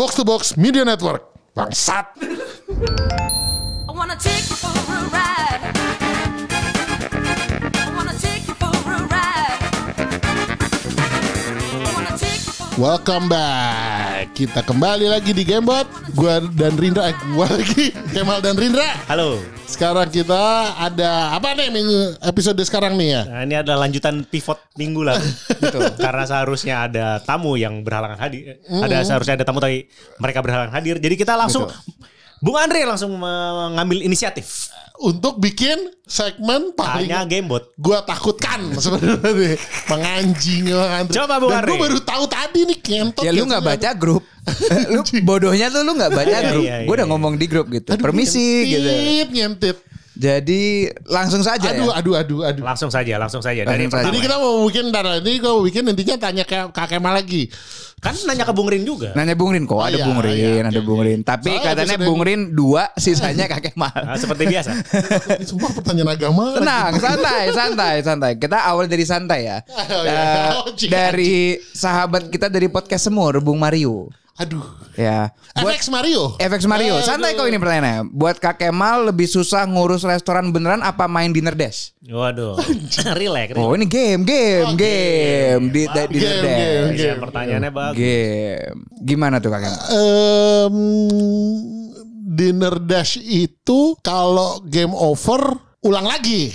[0.00, 1.22] Box to Box Media Network.
[1.54, 2.06] Bangsat.
[3.86, 5.79] I wanna take you for a ride.
[12.80, 14.32] Welcome back.
[14.32, 15.84] Kita kembali lagi di Gamebot.
[16.16, 18.96] Gua dan Rindra, eh, gua lagi Kemal dan Rindra.
[19.04, 19.36] Halo.
[19.68, 23.22] Sekarang kita ada apa nih minggu episode sekarang nih ya?
[23.28, 25.20] Nah, ini adalah lanjutan pivot minggu lah.
[25.60, 25.76] gitu.
[26.00, 28.64] Karena seharusnya ada tamu yang berhalangan hadir.
[28.64, 29.84] Ada seharusnya ada tamu tapi
[30.16, 30.96] mereka berhalangan hadir.
[31.04, 31.68] Jadi kita langsung
[32.40, 34.72] Bung Andre langsung mengambil inisiatif.
[35.00, 37.72] Untuk bikin segmen paling Hanya Gamebot.
[37.80, 39.56] gua takutkan sebenarnya.
[39.88, 41.14] Menganjing mengantre.
[41.16, 43.24] Coba, Bung Dan gua baru tahu tadi nih kentot.
[43.24, 44.20] Ya lu nggak baca grup.
[44.92, 46.64] lu bodohnya tuh lu nggak baca Iya, grup.
[46.64, 47.12] iya, Gue udah iya.
[47.12, 47.88] ngomong di grup gitu.
[47.92, 48.80] Aduh, Permisi gitu.
[48.84, 49.76] nyentit, Nyentit.
[50.20, 51.96] Jadi langsung saja Aduh, ya.
[51.96, 52.60] aduh, aduh, aduh.
[52.60, 53.64] Langsung saja, langsung saja.
[53.64, 54.04] Dari Langsung.
[54.04, 57.48] Jadi kita mau bikin ntar ini gua mau bikin intinya tanya ke Kak Kemal lagi.
[58.00, 59.12] Kan nanya ke Bung Rin juga.
[59.12, 61.00] Nanya Bung Rin kok, Oh, ada iya, Bung Rin, iya, ada oke, Bung.
[61.04, 61.20] Rin.
[61.20, 63.92] Tapi Soalnya katanya Bung Rin dua, sisanya kakek mal.
[63.92, 64.70] Nah, seperti biasa.
[65.48, 66.44] Semua pertanyaan agama.
[66.56, 68.32] Tenang, santai, santai, santai.
[68.36, 69.58] Kita awal dari santai ya.
[69.68, 70.16] Oh, iya.
[70.16, 74.08] Eh, Oh, dari sahabat kita dari podcast Semur, Bung Mario.
[74.40, 74.64] Aduh.
[74.96, 75.36] Ya.
[75.52, 76.32] Buat FX Mario.
[76.34, 77.04] FX Mario, Aduh.
[77.04, 78.08] santai kok ini pertanyaannya.
[78.10, 81.92] Buat Kak Kemal lebih susah ngurus restoran beneran apa main dinner dash?
[82.02, 82.56] Waduh.
[83.20, 83.52] relax.
[83.54, 86.56] Oh ini game, game, Oh, game, di, di- dinner Game, dash.
[86.56, 87.20] game, Iya, game.
[87.20, 87.96] pertanyaannya bagus.
[87.96, 88.78] Game.
[88.98, 89.80] Gimana tuh Kak Kemal?
[89.92, 90.76] Em,
[92.30, 96.48] dinner dash itu kalau game over ulang lagi.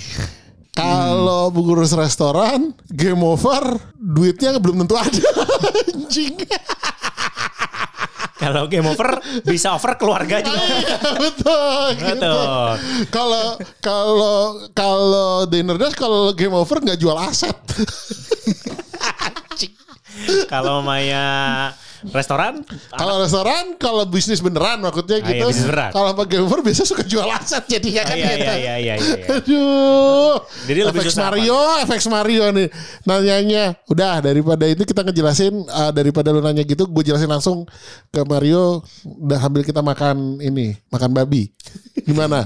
[0.76, 5.24] Kalau mengurus restoran, game over, duitnya belum tentu ada.
[5.96, 6.36] Anjing.
[8.36, 9.16] Kalau game over
[9.48, 10.60] bisa over keluarga juga.
[10.60, 11.82] Iya, betul.
[11.96, 12.12] gitu.
[12.20, 12.48] Betul.
[13.08, 13.46] Kalau
[13.80, 14.38] kalau
[14.76, 17.56] kalau dinner dash kalau game over nggak jual aset.
[20.48, 21.70] Kalau Maya
[22.12, 22.62] restoran
[22.94, 25.66] Kalau restoran, kalau bisnis beneran maksudnya Ah, iya, gitu.
[25.66, 25.90] beneran.
[25.96, 28.44] Kalau pakai gamer biasa suka jual aset jadinya kan iya, gitu.
[28.44, 29.26] iya, iya, iya, iya, iya.
[29.40, 30.36] Aduh.
[30.68, 31.24] Jadi lebih FX apa?
[31.32, 32.68] Mario, FX Mario nih
[33.08, 33.64] nanyanya.
[33.88, 37.64] Udah daripada itu kita ngejelasin uh, daripada lu nanya gitu, gue jelasin langsung
[38.12, 38.84] ke Mario.
[39.06, 41.50] Udah sambil kita makan ini, makan babi.
[42.04, 42.44] Gimana?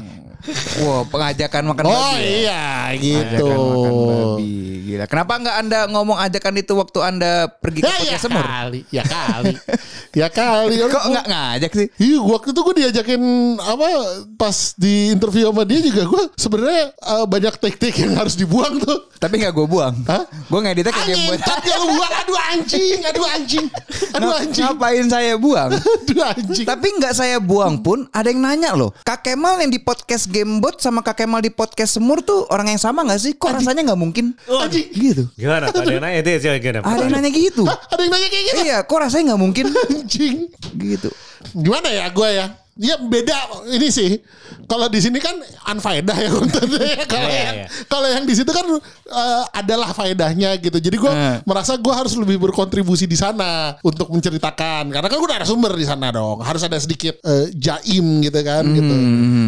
[0.80, 2.16] Wow, pengajakan makan oh babi.
[2.16, 2.24] ya?
[2.24, 2.64] iya
[2.96, 3.44] gitu.
[3.44, 4.52] Ajakan makan babi.
[4.90, 5.06] Gila.
[5.06, 8.42] Kenapa nggak Anda ngomong ajakan itu waktu Anda pergi ke Ya, ya Semur?
[8.42, 9.54] kali, ya kali,
[10.20, 10.74] ya kali.
[10.80, 11.88] Kok nggak ngajak sih?
[12.00, 13.22] Iya, waktu itu gue diajakin
[13.60, 13.86] apa
[14.34, 19.12] pas di interview sama dia juga gue sebenarnya uh, banyak take-take yang harus dibuang tuh.
[19.20, 19.94] Tapi nggak gue buang.
[20.08, 20.24] Hah?
[20.48, 21.40] Gue ngeditnya kayak Anjing, buat.
[21.44, 23.66] tapi lu buang, aduh anjing, aduh anjing,
[24.16, 25.70] aduh anjing, Ngapain saya buang?
[26.08, 26.66] aduh anjing.
[26.66, 28.96] Tapi nggak saya buang pun ada yang nanya loh.
[29.04, 32.78] Kak Kemal yang di podcast Gamebot sama Kak Kemal di podcast Semur tuh orang yang
[32.78, 33.34] sama nggak sih?
[33.34, 34.38] Kok rasanya nggak mungkin?
[34.46, 34.88] Anjing.
[34.94, 35.26] Gitu.
[35.34, 35.74] Gimana?
[35.74, 36.86] Ada yang nanya itu ya, gimana?
[36.86, 37.64] Ada yang nanya gitu.
[37.66, 38.62] Hah, ada yang nanya kayak gitu?
[38.62, 39.66] Iya, kok rasanya nggak mungkin?
[39.74, 40.38] Anjing.
[40.78, 41.10] Gitu.
[41.58, 42.46] Gimana ya gue ya?
[42.80, 43.36] Ya beda
[43.68, 44.24] ini sih.
[44.66, 45.36] Kalau di sini kan
[45.68, 47.04] unfaedah ya kontennya.
[47.12, 47.68] Kalau Iya, yang iya.
[47.86, 50.80] kalau yang di situ kan eh, adalah faedahnya gitu.
[50.80, 51.38] Jadi gue Eh.
[51.44, 54.88] merasa gue harus lebih berkontribusi di sana untuk menceritakan.
[54.88, 56.40] Karena kan gue narasumber di sana dong.
[56.40, 58.64] Harus ada sedikit eh, jaim gitu kan.
[58.64, 58.96] Gitu.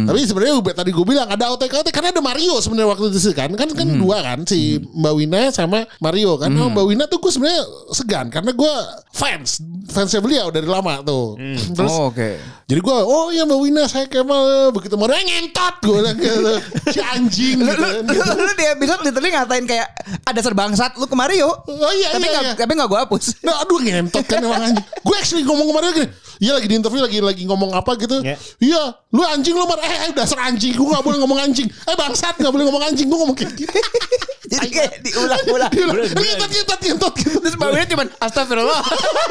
[0.04, 3.48] Tapi sebenarnya gue- tadi gue bilang ada OTK karena ada Mario sebenarnya waktu itu kan.
[3.54, 6.52] Kan kan dua kan si Mbak Wina sama Mario kan.
[6.52, 7.62] Oh, Mbak Wina tuh gue sebenarnya
[7.94, 8.72] segan karena gue
[9.10, 11.38] fans fansnya beliau dari lama tuh.
[11.72, 12.36] Terus Oh, Oke.
[12.72, 16.56] Jadi gue, oh iya Mbak Wina saya Kemal begitu mau ngentot gue bilang gitu,
[16.96, 17.68] si anjing gitu.
[17.68, 18.00] lu, kan.
[18.08, 19.92] lu, lu di episode literally ngatain kayak
[20.24, 21.52] ada serbangsat lu ke Mario.
[21.68, 22.54] Oh iya tapi iya, nggak iya.
[22.56, 23.44] tapi nggak gue hapus.
[23.44, 24.86] Nah, aduh ngentot kan emang anjing.
[25.04, 26.08] Gue actually ngomong kemarin gini.
[26.40, 28.24] Iya lagi di interview lagi lagi ngomong apa gitu.
[28.24, 28.40] Ya.
[28.56, 29.76] Iya, lu anjing lu mar.
[29.76, 30.72] Eh, eh dasar anjing.
[30.72, 31.68] Gue gak boleh ngomong anjing.
[31.68, 33.04] Eh bangsat gak boleh ngomong anjing.
[33.04, 33.68] Gue ngomong kayak gitu.
[34.52, 35.70] Jadi kayak diulang-ulang.
[36.12, 37.12] Ngentot ngentot ngentot.
[37.16, 38.80] Terus Mbak Wina cuman astagfirullah.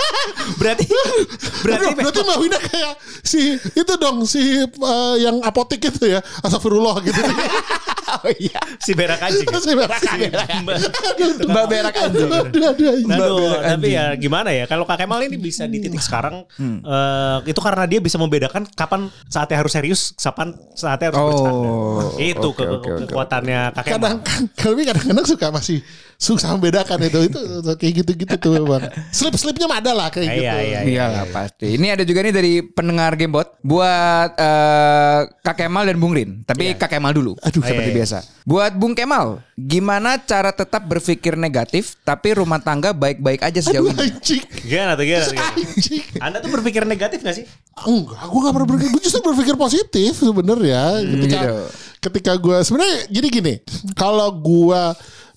[0.60, 0.86] Berarti
[1.62, 6.20] berarti Berarti, berarti Mbak Wina kayak si itu dong si eh, yang apotek itu ya.
[6.42, 7.22] Astagfirullah gitu.
[8.18, 8.60] oh iya.
[8.78, 9.46] si berak anjing.
[9.46, 9.60] ya?
[9.64, 10.32] Saya berak anjing.
[11.46, 12.30] Mbak berak anjing.
[13.08, 17.60] Aduh, tapi ya gimana ya kalau Kak Kemal ini bisa di titik sekarang eh, itu
[17.62, 21.70] karena dia bisa membedakan kapan saatnya harus serius, kapan saatnya harus Oh, bercanda.
[22.18, 22.70] Itu ke-
[23.06, 24.00] kekuatannya Kak Kemal.
[24.02, 24.18] kadang
[24.58, 24.82] kami
[25.12, 25.78] kadang-kadang suka masih
[26.16, 27.40] susah membedakan itu itu
[27.76, 30.80] kayak gitu-gitu tuh bang slip slipnya mah ada lah kayak Iya, gitu iya, iya.
[30.88, 31.76] Iyalah pasti.
[31.76, 36.48] Ini ada juga nih dari pendengar Gamebot buat eh, Kak Kemal dan Bung Rin.
[36.48, 37.36] Tapi Kak Kemal dulu.
[37.44, 37.60] Aduh.
[37.60, 38.00] seperti Iya, iya.
[38.00, 38.18] biasa.
[38.48, 44.02] Buat Bung Kemal, gimana cara tetap berpikir negatif tapi rumah tangga baik-baik aja sejauh aduh
[44.02, 44.10] ini?
[44.10, 45.28] anjing Gimana tuh gimana,
[46.18, 47.46] Anda tuh berpikir negatif gak sih?
[47.82, 51.56] enggak gue gak pernah berpikir gue justru berpikir positif sebenarnya ketika gitu.
[52.02, 53.54] Ketika gue sebenarnya jadi gini
[53.94, 54.82] kalau gue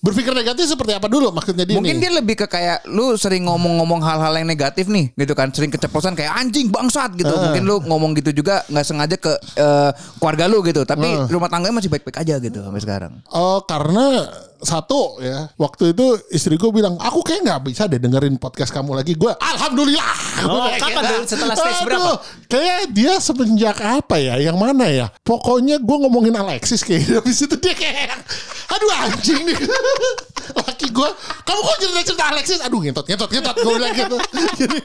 [0.01, 2.03] berpikir negatif seperti apa dulu maksudnya dia Mungkin nih?
[2.03, 5.49] dia lebih ke kayak lu sering ngomong-ngomong hal-hal yang negatif nih, gitu kan?
[5.49, 7.33] Sering keceplosan kayak anjing bangsat gitu.
[7.33, 7.49] Ah.
[7.49, 9.91] Mungkin lu ngomong gitu juga nggak sengaja ke eh,
[10.21, 11.25] keluarga lu gitu, tapi Ah.
[11.25, 13.13] rumah tangganya masih baik-baik aja gitu sampai sekarang.
[13.33, 14.29] Oh karena
[14.65, 15.49] satu ya.
[15.55, 19.15] Waktu itu istri gue bilang aku kayak nggak bisa deh dengerin podcast kamu lagi.
[19.15, 20.13] Gue alhamdulillah.
[20.45, 21.25] Oh, Gua kapan kayak, tuh?
[21.31, 22.13] Setelah stage Aduh, berapa?
[22.51, 24.35] kayak dia semenjak apa ya?
[24.41, 25.07] Yang mana ya?
[25.23, 28.19] Pokoknya gue ngomongin Alexis kayak habis itu dia kayak
[28.75, 29.57] aduh anjing nih.
[30.59, 31.09] Laki gue
[31.47, 32.59] kamu kok cerita cerita Alexis?
[32.65, 33.55] Aduh ngentot ngentot ngentot.
[33.61, 34.17] Gue bilang gitu.
[34.61, 34.79] Jadi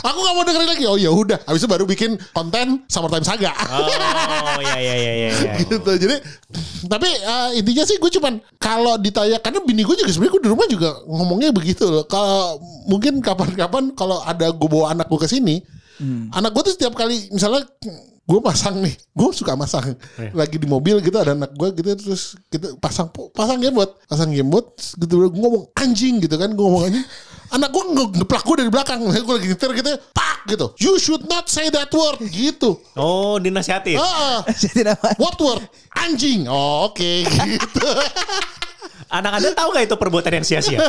[0.00, 0.84] Aku gak mau dengerin lagi.
[0.88, 1.38] Oh ya udah.
[1.44, 3.52] Habis itu baru bikin konten Summertime Saga.
[3.70, 5.30] Oh ya ya ya ya.
[5.30, 5.52] ya.
[5.60, 6.16] gitu jadi
[6.88, 10.50] tapi eh, intinya sih gue cuman kalau ditanya karena bini gue juga sebenarnya gue di
[10.50, 12.58] rumah juga ngomongnya begitu loh kalau
[12.88, 15.60] mungkin kapan-kapan kalau ada gue bawa anak gue ke sini
[16.32, 17.68] anak gue tuh setiap kali misalnya
[18.24, 19.92] gue pasang nih gue suka masang
[20.32, 24.70] lagi di mobil gitu ada anak gue gitu terus kita pasang pasang gamebot pasang gamebot
[24.78, 27.06] gitu gue ngomong anjing gitu kan gue ngomong anjing
[27.50, 31.26] anak gue nge- ngeplak gue dari belakang gue lagi nyetir gitu pak gitu you should
[31.26, 33.96] not say that word gitu Oh dinasihatin.
[33.96, 35.62] Ah, Jadi nama What word?
[35.92, 36.46] Anjing.
[36.46, 37.88] Oh, oke gitu.
[39.08, 40.78] Anak anda tahu nggak itu perbuatan yang sia-sia?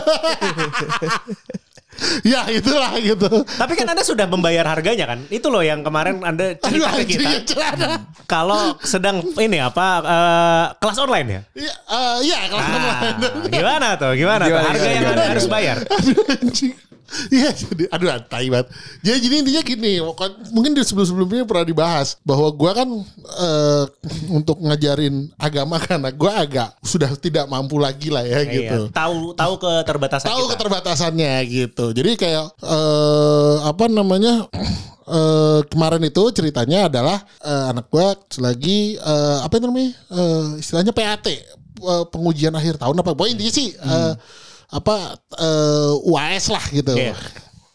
[2.34, 3.30] ya itulah gitu.
[3.46, 5.20] Tapi kan anda sudah membayar harganya kan?
[5.28, 7.30] Itu loh yang kemarin anda Aduh cerita ke anjing kita.
[7.30, 7.88] ya celana.
[8.26, 11.42] Kalau sedang ini apa eh, kelas online ya?
[11.54, 13.50] Iya, eh, iya kalau Nah, online.
[13.52, 14.12] gimana tuh?
[14.16, 14.50] Gimana, tuh?
[14.50, 15.78] Gimana, Harga gimana, yang gimana, anda harus bayar?
[15.86, 16.74] Aduh anjing.
[17.28, 18.72] Iya jadi aduh tai banget.
[19.04, 19.92] Jadi, jadi intinya gini,
[20.56, 22.88] mungkin di sebelum-sebelumnya pernah dibahas bahwa gua kan
[23.36, 23.84] eh,
[24.32, 28.88] untuk ngajarin agama kan gua agak sudah tidak mampu lagi lah ya gitu.
[28.88, 30.52] Iya, tahu tahu keterbatasan tahu kita.
[30.56, 31.86] keterbatasannya gitu.
[31.92, 34.48] Jadi kayak eh apa namanya
[35.18, 41.28] eh kemarin itu ceritanya adalah eh, anak gua lagi eh, apa namanya eh, istilahnya PAT
[41.28, 41.44] eh,
[42.08, 44.14] pengujian akhir tahun apa pokoknya intinya sih eh,
[44.72, 44.96] apa
[45.36, 46.96] eh, UAS lah gitu.
[46.96, 47.14] Iya.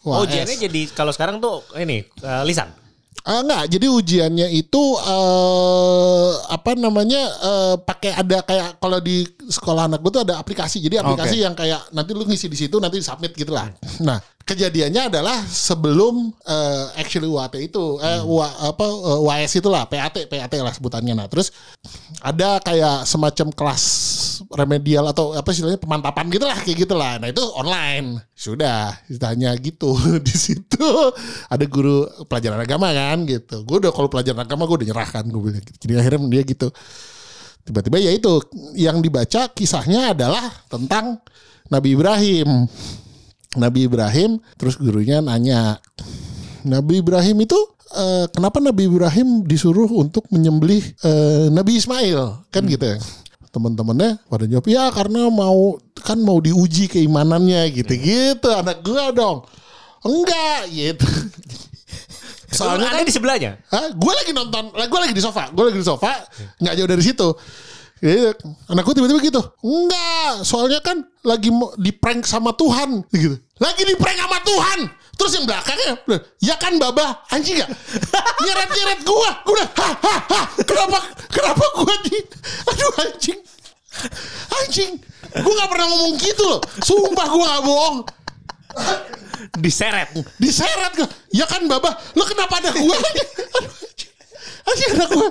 [0.06, 0.22] UAS.
[0.24, 2.85] Ujiannya jadi kalau sekarang tuh ini eh, lisan.
[3.26, 9.90] Ah, enggak, jadi ujiannya itu eh apa namanya eh pakai ada kayak kalau di sekolah
[9.90, 10.78] anak gue tuh ada aplikasi.
[10.78, 13.66] Jadi aplikasi yang kayak nanti lu ngisi di situ nanti submit gitu lah.
[14.06, 20.30] Nah, kejadiannya adalah sebelum eh actually UAT itu eh UA, apa eh, UAS itulah PAT
[20.30, 21.18] PAT lah sebutannya.
[21.18, 21.50] Nah, terus
[22.22, 23.84] ada kayak semacam kelas
[24.54, 27.18] remedial atau apa istilahnya pemantapan gitu lah kayak gitulah.
[27.18, 28.22] Nah, itu online.
[28.38, 30.86] Sudah, ditanya gitu di situ
[31.50, 33.66] ada guru pelajaran agama kan gitu.
[33.66, 35.78] Gue udah kalau pelajaran agama gue udah nyerah kan gue bilang gitu.
[35.82, 36.68] Jadi akhirnya dia gitu.
[37.66, 38.30] Tiba-tiba ya itu
[38.78, 41.18] yang dibaca kisahnya adalah tentang
[41.66, 42.70] Nabi Ibrahim.
[43.56, 45.80] Nabi Ibrahim terus gurunya nanya
[46.62, 47.58] Nabi Ibrahim itu
[47.96, 52.50] eh, kenapa Nabi Ibrahim disuruh untuk menyembelih eh, Nabi Ismail?
[52.50, 52.98] Kan gitu ya.
[53.54, 59.48] Teman-temannya pada jawab ya karena mau kan mau diuji keimanannya gitu-gitu anak gua dong.
[60.04, 61.06] Enggak gitu.
[62.56, 63.58] Soalnya kan di sebelahnya.
[63.68, 63.90] Hah?
[63.92, 66.24] Gue lagi nonton, gue lagi di sofa, gue lagi di sofa,
[66.62, 67.28] nggak jauh dari situ.
[67.96, 68.28] Jadi,
[68.70, 71.48] anak gue tiba-tiba gitu, enggak, soalnya kan lagi
[71.80, 73.40] di prank sama Tuhan, gitu.
[73.56, 74.80] Lagi di prank sama Tuhan.
[75.16, 75.92] Terus yang belakangnya,
[76.44, 77.72] ya kan baba, anjing gak?
[78.44, 81.00] Nyeret-nyeret gue, gue udah, ha, ha, ha, kenapa,
[81.32, 82.20] kenapa gue di,
[82.68, 83.40] aduh anjing,
[84.60, 84.92] anjing,
[85.40, 87.98] gue gak pernah ngomong gitu loh, sumpah gue gak bohong.
[89.56, 90.12] Diseret.
[90.36, 92.98] diseret gue ya kan baba lo kenapa ada gue
[94.66, 95.28] anjing anak gue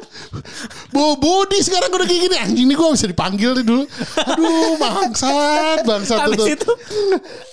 [0.95, 2.35] bawa body sekarang udah kayak gini.
[2.39, 3.83] Anjing nih gue bisa dipanggil nih dulu.
[4.23, 6.47] Aduh bangsat bangsat Habis tuh.
[6.55, 6.71] itu?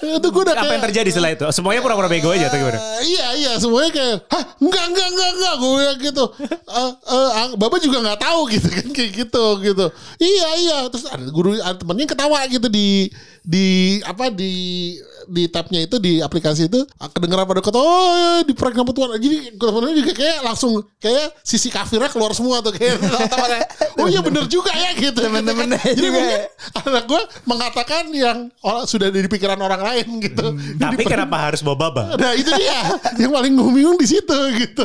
[0.07, 1.45] Itu gue udah apa yang kayak terjadi setelah itu?
[1.51, 2.79] Semuanya pura-pura bego aja atau gimana?
[2.79, 6.25] Eh, iya iya semuanya kayak hah enggak enggak enggak enggak gue bilang gitu.
[6.49, 9.87] Eh, eh, ah, bapak juga nggak tahu gitu kan kayak gitu gitu.
[10.23, 10.79] Iya iya.
[10.87, 13.11] Terus ada guru ada temennya ketawa gitu di
[13.43, 14.95] di apa di
[15.29, 19.09] di tabnya itu di aplikasi itu ah, kedengeran pada kata oh di prank sama Tuhan
[19.19, 22.99] jadi temennya juga kayak langsung kayak sisi kafirnya keluar semua tuh kayak
[24.01, 26.17] oh iya bener juga ya gitu Temen-temennya jadi juga.
[26.19, 26.41] mungkin
[26.87, 31.37] anak gue mengatakan yang oh, sudah ada di pikiran orang lain gitu Jadi Tapi kenapa
[31.51, 32.05] harus bawa baba?
[32.17, 32.81] Nah itu dia
[33.19, 34.85] yang paling gue bingung di situ gitu.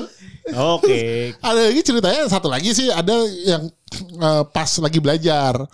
[0.56, 1.34] Oke.
[1.44, 3.68] Ada lagi ceritanya satu lagi sih ada yang
[4.16, 5.68] eh, pas lagi belajar,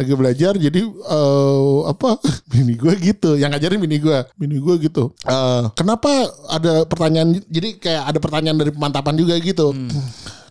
[0.00, 2.16] lagi belajar jadi eh, apa
[2.52, 5.12] bini gue gitu, yang ngajarin bini gue, bini gue gitu.
[5.28, 6.08] Eh, kenapa
[6.48, 7.36] ada pertanyaan?
[7.46, 9.76] Jadi kayak ada pertanyaan dari pemantapan juga gitu.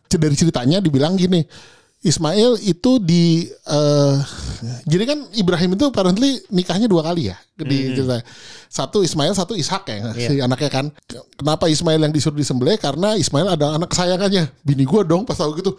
[0.10, 1.42] Dari ceritanya dibilang gini.
[2.00, 4.16] Ismail itu di eh,
[4.88, 8.24] jadi kan Ibrahim itu apparently nikahnya dua kali ya di cerita.
[8.72, 10.86] Satu Ismail, satu Ishak ya si anaknya kan.
[11.36, 12.80] Kenapa Ismail yang disuruh disembelih?
[12.80, 14.48] Karena Ismail ada anak kesayangannya.
[14.64, 15.76] Bini gua dong pas tahu gitu.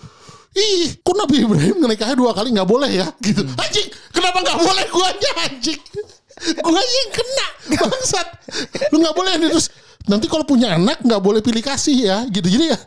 [0.56, 3.06] Ih kok Nabi Ibrahim ngenikahnya dua kali nggak boleh ya?
[3.22, 3.42] Gitu.
[3.44, 5.80] Anjing kenapa nggak boleh guanya anjing?
[6.40, 8.28] Gua yang kena bangsat.
[8.90, 9.68] Lu nggak boleh terus
[10.08, 12.78] nanti kalau punya anak nggak boleh pilih kasih ya gitu jadi ya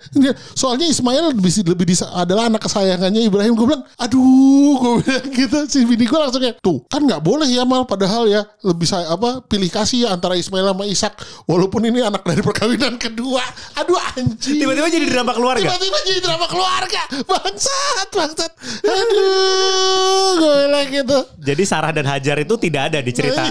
[0.58, 5.58] soalnya Ismail lebih lebih disa- adalah anak kesayangannya Ibrahim gue bilang aduh gue bilang gitu
[5.70, 9.14] si bini gue langsung kayak tuh kan nggak boleh ya mal padahal ya lebih saya
[9.14, 11.14] apa pilih kasih ya antara Ismail sama Ishak
[11.46, 13.46] walaupun ini anak dari perkawinan kedua
[13.78, 15.60] aduh anjing Tiba-tiba jadi drama keluarga.
[15.66, 17.02] Tiba-tiba jadi drama keluarga.
[17.26, 18.52] Bangsat, bangsat.
[18.86, 21.18] Aduh, gue bilang gitu.
[21.42, 23.44] Jadi Sarah dan Hajar itu tidak ada di cerita.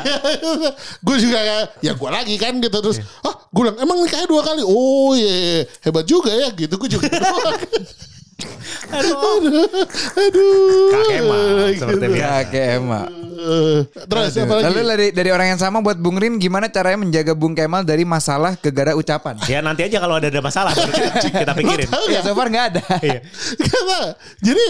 [1.06, 2.98] gue juga ya, ya gue lagi kan gitu terus.
[3.20, 4.64] Ah, gue bilang emang nikahnya dua kali.
[4.64, 6.74] Oh iya, hebat juga ya gitu.
[6.80, 7.06] Gue juga.
[8.88, 9.66] aduh,
[10.14, 10.88] aduh.
[10.88, 11.42] Kak Kemal,
[11.74, 12.28] seperti biasa.
[12.44, 13.06] Kakek emak.
[13.34, 14.64] Eh, Terus apa lagi?
[14.70, 18.04] Lalu dari, dari orang yang sama buat Bung Rin gimana caranya menjaga Bung Kemal dari
[18.04, 19.34] masalah gegara ucapan?
[19.50, 20.94] Ya nanti aja kalau ada ada masalah kita,
[21.42, 21.88] kita pikirin.
[21.88, 22.22] Tahu Ya nggak?
[22.22, 22.84] so far nggak ada.
[23.02, 23.20] Iya.
[23.58, 23.98] Karena
[24.38, 24.64] jadi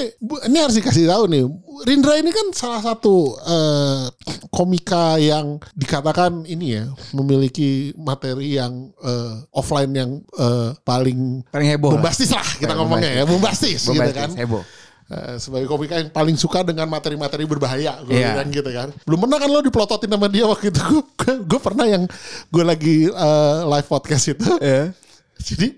[0.49, 1.45] ini harus dikasih tahu nih.
[1.85, 4.03] Rindra ini kan salah satu eh,
[4.49, 11.93] komika yang dikatakan ini ya memiliki materi yang eh, offline yang eh, paling Paling heboh
[11.93, 12.01] lah.
[12.01, 14.31] bombastis lah kita Ya, ngomongnya ya bombastis, gitu Bombastis, kan.
[14.35, 14.65] heboh.
[15.05, 18.33] Eh, sebagai komika yang paling suka dengan materi-materi berbahaya gue Iya.
[18.33, 20.81] bilang gitu kan belum pernah kan lo dipelototin sama dia waktu itu
[21.21, 22.03] gue, gue pernah yang
[22.49, 24.97] gue lagi eh, live podcast itu Iya.
[25.53, 25.69] jadi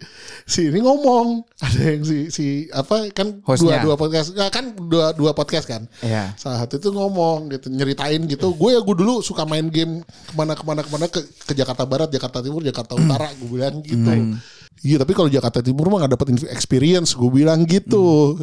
[0.44, 3.80] si ini ngomong ada yang si si apa kan Hostnya.
[3.80, 6.36] dua dua podcast ya kan dua dua podcast kan Iya.
[6.36, 10.32] salah satu itu ngomong gitu nyeritain gitu gue ya gue dulu suka main game ke
[10.36, 13.80] mana ke mana ke mana ke, ke Jakarta Barat Jakarta Timur Jakarta Utara gue bilang
[13.80, 14.36] gitu
[14.82, 18.34] Iya tapi kalau Jakarta Timur mah gak dapet experience gue bilang gitu.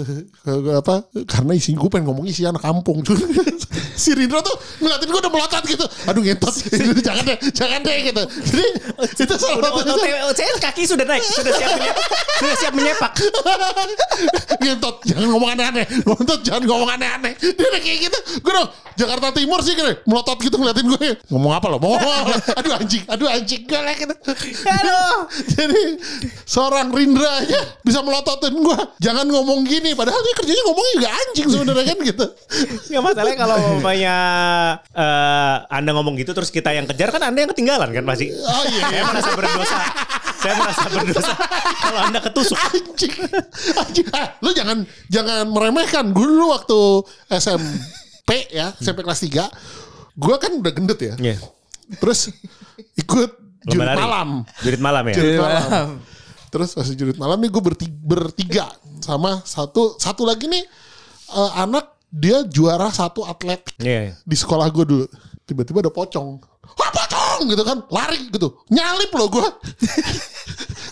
[0.73, 3.03] Apa karena isi gue pengen ngomong isi anak kampung.
[4.01, 5.85] Si Rindra tuh ngeliatin gue udah melotot gitu.
[6.09, 6.49] Aduh ngentot.
[7.05, 8.23] Jangan deh jangan deh gitu.
[8.49, 8.65] Jadi
[8.97, 10.01] itu salah satu
[10.33, 12.05] saya kaki sudah naik, sudah siap menyepak,
[12.41, 13.13] sudah siap menyepak.
[14.61, 15.85] ngentot jangan ngomong aneh-aneh.
[16.01, 17.33] Ngentot jangan ngomong aneh-aneh.
[17.37, 18.17] Dia udah kayak gitu.
[18.41, 21.77] Gue dong Jakarta Timur sih kira melotot gitu ngeliatin gue ngomong apa lo?
[21.77, 22.33] Mau ngomong apa?
[22.57, 24.15] aduh anjing aduh anjing gue gitu.
[24.65, 25.81] Aduh jadi
[26.43, 31.47] seorang Rindra aja bisa melototin gue jangan ngomong gini padahal dia kerjanya ngomongnya juga anjing
[31.47, 32.25] sebenarnya kan gitu
[32.87, 34.15] Nggak masalahnya kalau umpamanya
[34.91, 38.29] eh, Anda ngomong gitu terus kita yang kejar kan Anda yang ketinggalan kan pasti.
[38.29, 39.77] oh iya Saya merasa berdosa.
[40.37, 41.33] Saya merasa berdosa
[41.77, 42.57] kalau Anda ketusuk.
[42.57, 43.13] anjing
[43.73, 46.79] anjing ah, lu jangan jangan meremehkan gue dulu waktu
[47.31, 49.49] SMP ya SMP kelas 3
[50.13, 51.37] gue kan udah gendut ya Iya.
[51.97, 52.29] terus
[52.93, 54.29] ikut jurit malam.
[54.61, 55.15] Jurit malam ya.
[55.15, 55.87] jurit malam.
[56.51, 58.65] Terus pas jurit malam nih gue bertiga, bertiga
[58.99, 60.63] sama satu satu lagi nih
[61.31, 64.19] eh, anak dia juara satu atlet Iya.
[64.21, 65.05] di sekolah gue dulu.
[65.47, 66.43] Tiba-tiba ada pocong.
[66.71, 67.47] Wah pocong!
[67.47, 68.59] Gitu kan lari gitu.
[68.67, 69.47] Nyalip loh gue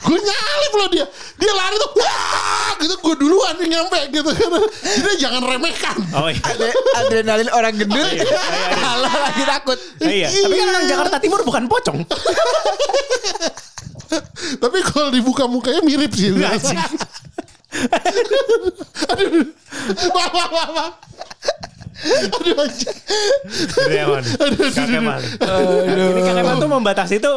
[0.09, 1.05] gue nyalip loh dia
[1.37, 4.49] dia lari tuh wah gitu gue duluan yang nyampe gitu kan
[4.81, 6.41] jadi jangan remehkan Oh iya.
[6.41, 8.01] Adre- Adrenalin orang gendut.
[8.01, 8.77] Iya, iya, iya.
[8.81, 9.77] Malah lagi takut.
[10.01, 11.99] Iya, tapi kan orang Jakarta Timur bukan pocong.
[14.57, 16.33] tapi kalau dibuka mukanya mirip sih
[19.05, 19.45] aduh
[20.09, 20.89] wah wah wah wah
[21.99, 22.97] aduh anjing
[23.99, 24.23] Keman.
[24.71, 25.19] Kak Kemal.
[25.85, 27.31] Ini Kemal tuh membatasi itu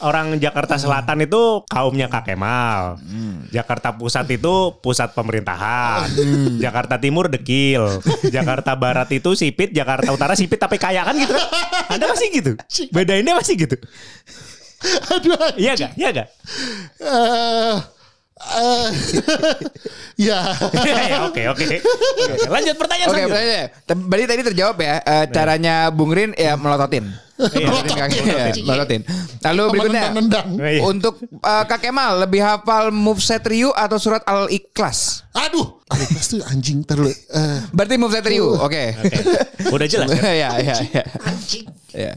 [0.00, 3.02] orang Jakarta Selatan itu kaumnya Kak Kemal.
[3.50, 6.06] Jakarta Pusat itu pusat pemerintahan.
[6.62, 7.82] Jakarta Timur dekil.
[8.30, 11.48] Jakarta Barat itu sipit, Jakarta Utara sipit tapi kaya kan gitu kan.
[11.98, 12.52] Anda masih gitu.
[12.94, 13.76] Bedainnya masih gitu.
[14.84, 15.56] aduh.
[15.56, 15.92] Iya gak?
[15.96, 16.28] Iya gak?
[17.00, 17.76] Eh,
[18.44, 18.88] eh,
[20.28, 20.40] ya
[21.28, 21.64] Oke, oke.
[21.66, 21.76] Oke,
[22.46, 23.34] Lanjut pertanyaan Oke, selanjutnya.
[23.34, 23.64] pertanyaannya.
[23.84, 24.94] T- Berarti tadi terjawab ya.
[25.00, 27.08] eh, caranya Bung Rin ya melototin.
[27.34, 28.18] Iya, Melototin kaki.
[28.22, 29.02] Ya, melototin.
[29.42, 30.02] Lalu berikutnya.
[30.14, 30.80] Oh, iya.
[30.86, 35.26] Untuk eh, Kak Kemal lebih hafal moveset Ryu atau surat Al-Ikhlas?
[35.34, 38.54] aduh Alex tuh anjing terlalu eh, Berarti moveset Ryu.
[38.54, 38.94] Oke.
[39.74, 40.30] Udah jelas kan?
[40.30, 41.02] ya, ya, ya.
[41.94, 42.12] Ya.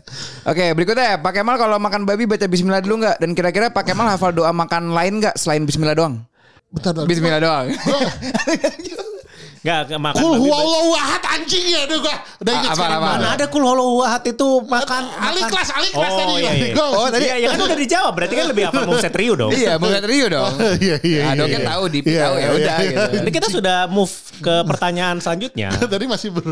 [0.46, 3.18] Oke, berikutnya Pak Kemal kalau makan babi baca bismillah dulu nggak?
[3.18, 6.22] Dan kira-kira Pak Kemal hafal doa makan lain nggak selain bismillah doang?
[6.68, 7.08] bentar bentar.
[7.08, 7.68] Bismillah doang.
[9.58, 13.28] Enggak makan Kul huwallahu ahad anjing ya udah gua udah ingat Apa, sekarang apa, mana.
[13.34, 16.34] Ada kul hollow wahat itu makan Ali makan- kelas, Ali kelas oh, tadi.
[16.38, 16.74] Iya, iya.
[16.78, 19.52] Oh, tadi Iya, iya kan udah dijawab berarti kan lebih hafal moveset Ryu dong.
[19.52, 20.54] iya, moveset Ryu dong.
[20.86, 21.40] Iya iya Nah, iya.
[21.40, 21.70] dong kan iya.
[21.70, 22.88] tahu di Iya, tahu ya iya, udah iya.
[22.88, 23.16] gitu.
[23.18, 25.70] Ini kita sudah move ke pertanyaan selanjutnya.
[25.94, 26.46] Tadi masih ber,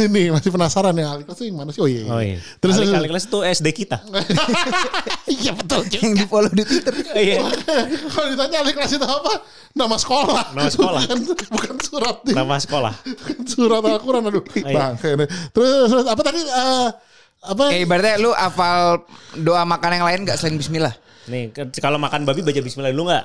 [0.00, 1.80] ini masih penasaran ya Ali kelas itu yang mana sih?
[1.80, 2.02] Oh iya.
[2.06, 2.38] Oh iya.
[2.58, 3.98] Terus kali kelas itu SD kita.
[5.26, 5.86] Iya betul.
[5.86, 6.92] Yang di follow di Twitter.
[7.14, 7.40] Iya.
[8.10, 9.32] Kalau ditanya Ali kelas itu apa?
[9.70, 10.44] Nama sekolah.
[10.52, 11.00] Nama sekolah.
[11.06, 12.16] Bukan, bukan surat.
[12.26, 12.34] nih.
[12.40, 12.94] Nama sekolah.
[13.50, 14.44] Surat Al-Quran aduh.
[14.54, 14.72] Iya.
[14.72, 15.26] Bang, kayaknya.
[15.50, 16.88] terus, terus apa tadi eh,
[17.42, 17.64] apa?
[17.68, 19.04] Oke, ibaratnya lu hafal
[19.36, 20.92] doa makan yang lain nggak selain bismillah?
[21.26, 23.24] Nih, kalau makan babi baca bismillah dulu enggak?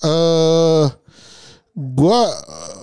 [0.00, 0.84] Eh
[1.72, 2.74] Gua eh,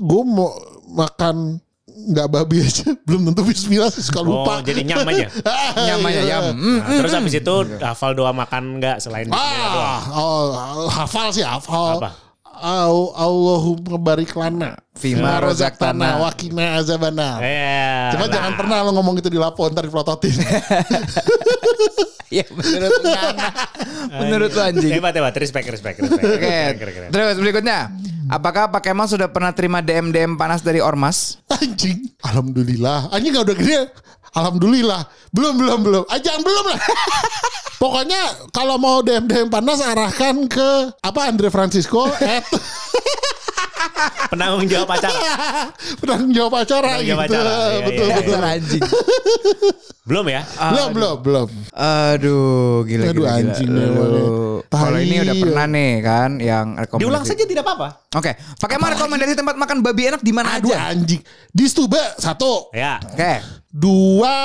[0.00, 0.50] gua mau
[0.90, 1.60] makan
[2.00, 4.64] nggak babi aja belum tentu bismillah sih suka Oh, lupa.
[4.64, 5.28] jadi nyam aja.
[5.76, 6.30] Nyamanya Iya.
[6.32, 6.44] nyam.
[6.56, 6.78] Hmm.
[6.80, 10.00] Nah, terus habis itu hafal doa makan enggak selain bismillah?
[10.00, 12.00] Ah, oh, hafal sih hafal.
[12.00, 12.10] Apa?
[12.60, 16.20] Au- Allahumma barik lana Fima rozaktana.
[16.20, 17.40] wakina azabana.
[17.40, 18.32] Eh, Cuma nah.
[18.36, 20.36] jangan pernah lo ngomong itu di lapo ntar dipelototin.
[22.30, 22.92] Iya menurut.
[24.22, 24.92] Menurut lu anjing.
[24.94, 26.22] Hebat hebat, respect respect respect.
[26.22, 26.78] Oke.
[26.78, 27.10] Keren.
[27.10, 27.90] Terus berikutnya.
[28.30, 31.42] Apakah Pak Kemal sudah pernah terima DM DM panas dari ormas?
[31.50, 32.06] Anjing.
[32.22, 33.10] Alhamdulillah.
[33.10, 33.78] Anjing gak udah gede.
[34.32, 35.02] Alhamdulillah.
[35.30, 36.04] Belum belum belum.
[36.06, 36.80] Ah, jangan belum lah.
[37.82, 42.44] Pokoknya kalau mau DM DM panas arahkan ke apa Andre Francisco at
[44.30, 45.18] Penanggung jawab acara.
[45.98, 47.10] penanggung jawab acara Penanggung gitu.
[47.10, 47.50] jawab acara.
[47.50, 48.30] Iya, betul iya, betul.
[48.30, 48.82] Dasar anjing.
[50.04, 50.42] Belum ya?
[50.70, 51.48] Belum belum belum.
[51.72, 53.26] Aduh, gila Aduh, gila.
[53.26, 53.28] gila.
[53.32, 54.10] anjing emang.
[54.70, 57.02] Kalau ini udah pernah nih kan yang rekomendasi.
[57.02, 57.88] Diulang saja tidak apa-apa.
[58.14, 60.92] Oke, pakai mana rekomendasi tempat makan babi enak di mana Aduh aja?
[60.92, 61.20] anjing.
[61.50, 62.70] Di Stuba satu.
[62.70, 63.00] Ya.
[63.02, 63.59] Oke.
[63.70, 64.36] Dua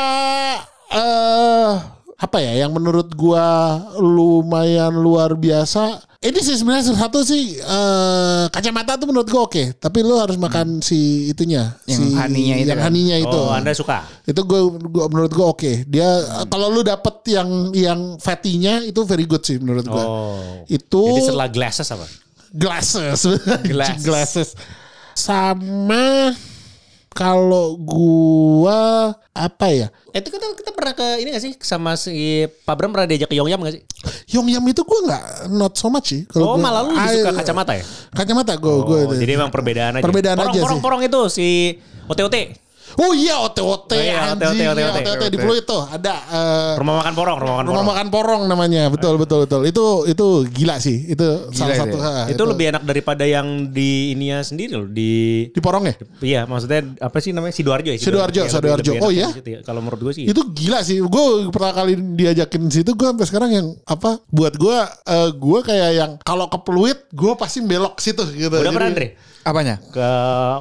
[0.94, 1.74] eh
[2.15, 6.00] apa ya yang menurut gua lumayan luar biasa.
[6.25, 10.79] Ini sih sebenarnya satu sih eh kacamata tuh menurut gua oke, tapi lu harus makan
[10.79, 12.86] si itunya, Yang si haninya itu yang kan?
[12.89, 13.39] haninya itu.
[13.41, 14.05] Oh, Anda suka?
[14.25, 15.86] Itu gua, gua menurut gua oke.
[15.86, 16.10] Dia
[16.46, 20.05] kalau lu dapet yang yang fatty-nya itu very good sih menurut gua.
[20.05, 20.63] Oh.
[20.65, 22.05] Itu Jadi setelah glasses apa?
[22.55, 23.20] glasses.
[23.74, 24.01] Glasses.
[24.01, 24.50] glasses.
[25.13, 26.32] Sama
[27.15, 28.81] kalau gua
[29.31, 29.88] apa ya?
[30.12, 32.12] Eh, Itu kita kita pernah ke ini gak sih sama si
[32.43, 33.81] Pak Bram pernah diajak ke Yongyam gak sih?
[34.29, 36.22] Yongyam itu gua nggak not so much sih.
[36.36, 37.84] Oh, gua- malah lu suka Ah, kacamata ya?
[38.12, 39.15] Kacamata gua gua Oh, itu.
[39.17, 40.03] jadi emang perbedaan aja.
[40.03, 40.84] Perbedaan porong, aja porong, sih.
[40.84, 41.48] porong itu si
[42.05, 42.36] OT-OT.
[42.95, 44.55] Oh iya OT-OT Oh iya, anjing.
[44.55, 44.97] OT-OT, Iya, OT-OT.
[45.03, 47.89] OT-OT di Pluit tuh ada eh, Rumah makan porong, rumah makan rumah porong.
[47.91, 48.83] makan porong namanya.
[48.87, 49.61] Betul betul betul.
[49.63, 51.03] Itu itu gila sih.
[51.05, 51.97] Itu salah itu satu.
[51.97, 52.05] ya.
[52.05, 55.11] ha, itu, lebih enak daripada yang di ininya sendiri loh di
[55.47, 55.93] di porong ya?
[56.19, 57.97] Iya, maksudnya apa sih namanya Sidoarjo ya?
[57.97, 58.91] Sidoarjo, Iya, Sidoarjo.
[58.93, 59.27] lebih Oh, iya?
[59.35, 59.59] ya.
[59.61, 60.23] Kalau menurut gue sih.
[60.25, 60.99] Itu gila sih.
[60.99, 65.91] Gue pertama kali diajakin situ gue sampai sekarang yang apa buat gue eh gue kayak
[65.93, 68.47] yang kalau ke Pluit gue pasti belok situ gitu.
[68.49, 69.07] Udah Jadi, pernah Andre
[69.43, 69.75] Apanya?
[69.85, 70.07] ke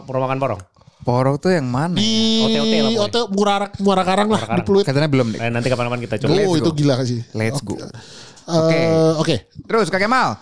[0.04, 0.60] rumah makan porong?
[1.04, 1.94] Porok tuh yang mana?
[1.94, 3.04] Di OT-OT lah pokoknya.
[3.04, 4.84] OT Muara Muara Karang lah Muara di Pluit.
[4.88, 5.38] Katanya belum deh.
[5.44, 6.32] Eh, nanti kapan-kapan kita coba.
[6.48, 7.20] Oh itu gila sih.
[7.36, 7.76] Let's go.
[7.76, 9.52] Eh, Oke.
[9.68, 10.40] Terus Kak Kemal.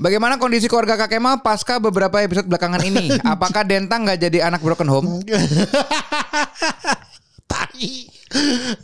[0.00, 3.12] Bagaimana kondisi keluarga Kak Kemal pasca beberapa episode belakangan ini?
[3.36, 5.20] Apakah Dentang nggak jadi anak broken home?
[7.50, 8.19] tai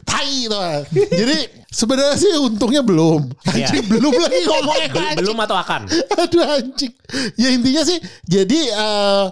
[0.02, 1.37] tai tuh jadi
[1.70, 3.70] sebenarnya sih untungnya belum Iya.
[3.70, 5.16] anjing belum lagi ngomongnya anjing.
[5.22, 5.80] belum atau akan?
[6.18, 6.92] aduh anjing
[7.37, 9.24] ya intinya sih jadi eh,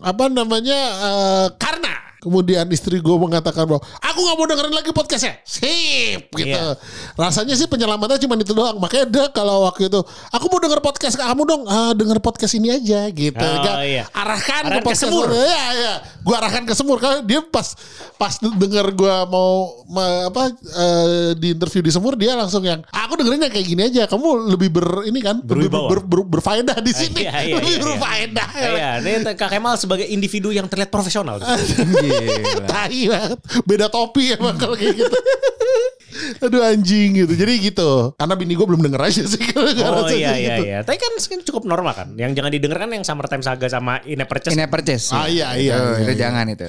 [0.00, 1.95] apa namanya eh, karena
[2.26, 6.74] kemudian istri gue mengatakan bahwa aku nggak mau dengerin lagi podcastnya sip gitu Iya.
[7.14, 11.14] rasanya sih penyelamatnya cuma itu doang makanya dia kalau waktu itu aku mau denger podcast
[11.14, 14.10] kamu dong ah, denger podcast ini aja gitu Oh, iya.
[14.10, 15.30] arahkan, ke podcast Semur.
[15.30, 17.78] ya ya gue arahkan ke semur karena dia pas
[18.16, 19.50] pas denger gue mau
[19.86, 23.82] ma- apa eh, di interview di semur dia langsung yang "Ah, aku dengerinnya kayak gini
[23.84, 25.86] aja kamu lebih ber ini kan lebih Berwibawa.
[25.86, 27.84] ber, ber, berfaedah di sini Iya, iya, lebih iya, iya.
[27.86, 31.38] berfaedah Iya, ini Kak Kemal sebagai individu yang terlihat profesional.
[32.72, 35.18] tai banget beda topi emang kalau kayak gitu
[36.44, 39.42] aduh anjing gitu jadi gitu karena bini gue belum denger aja sih
[39.86, 40.62] Oh iya iya gitu.
[40.68, 40.78] iya.
[40.84, 42.08] Tapi kan cukup normal kan.
[42.14, 44.54] Yang jangan didengar kan yang Summertime Saga sama In a Purchase.
[44.54, 45.12] Ini purchase.
[45.12, 46.20] Ah, iya, iya, Itu, iya, itu iya.
[46.20, 46.68] jangan itu.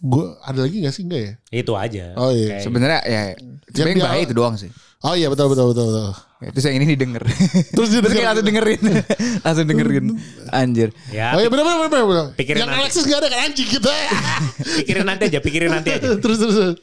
[0.00, 2.04] gue ada lagi gak sih enggak ya Itu aja.
[2.16, 2.56] Oh, iya.
[2.64, 3.22] Sebenarnya ya
[3.68, 4.70] sebenarnya baik itu doang sih.
[5.02, 6.10] Oh iya betul betul betul betul
[6.40, 7.20] Terus yang ini didengar.
[7.68, 8.80] Terus dia Terus kayak langsung dengerin.
[9.44, 10.04] langsung dengerin.
[10.48, 10.88] Anjir.
[11.12, 12.80] Ya, oh iya benar benar benar benar Pikirin yang nanti.
[12.80, 13.88] Alexis gak ada kan anjing gitu
[14.80, 16.16] pikirin nanti aja, pikirin nanti aja.
[16.16, 16.76] terus terus terus.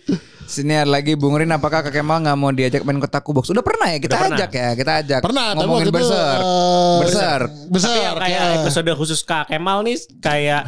[0.46, 3.50] Sini ada lagi Bung Rin apakah Kak Kemal nggak mau diajak main ke Taku Box?
[3.50, 4.38] Udah pernah ya kita Udah pernah.
[4.40, 5.20] ajak ya, kita ajak.
[5.20, 6.38] Pernah, tapi ngomongin waktu itu, berser.
[6.38, 7.42] eh, Berser.
[7.68, 10.62] besar Tapi yang kayak kayak- episode khusus Kak Kemal nih kayak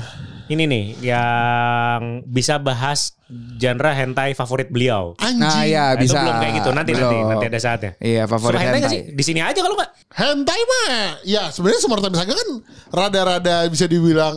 [0.50, 3.14] ini nih yang bisa bahas
[3.56, 5.14] genre hentai favorit beliau.
[5.16, 6.18] anjing Nah ya Nah, itu bisa.
[6.20, 6.70] belum kayak gitu.
[6.72, 7.30] Nanti nanti Belum.
[7.30, 7.92] nanti ada saatnya.
[7.96, 8.92] Iya favorit Suka hentai hentai.
[8.92, 9.02] sih?
[9.12, 9.92] Di sini aja kalau nggak.
[10.10, 10.90] hentai mah
[11.22, 12.50] ya sebenarnya Summer Time Saga kan
[12.90, 14.34] rada-rada bisa dibilang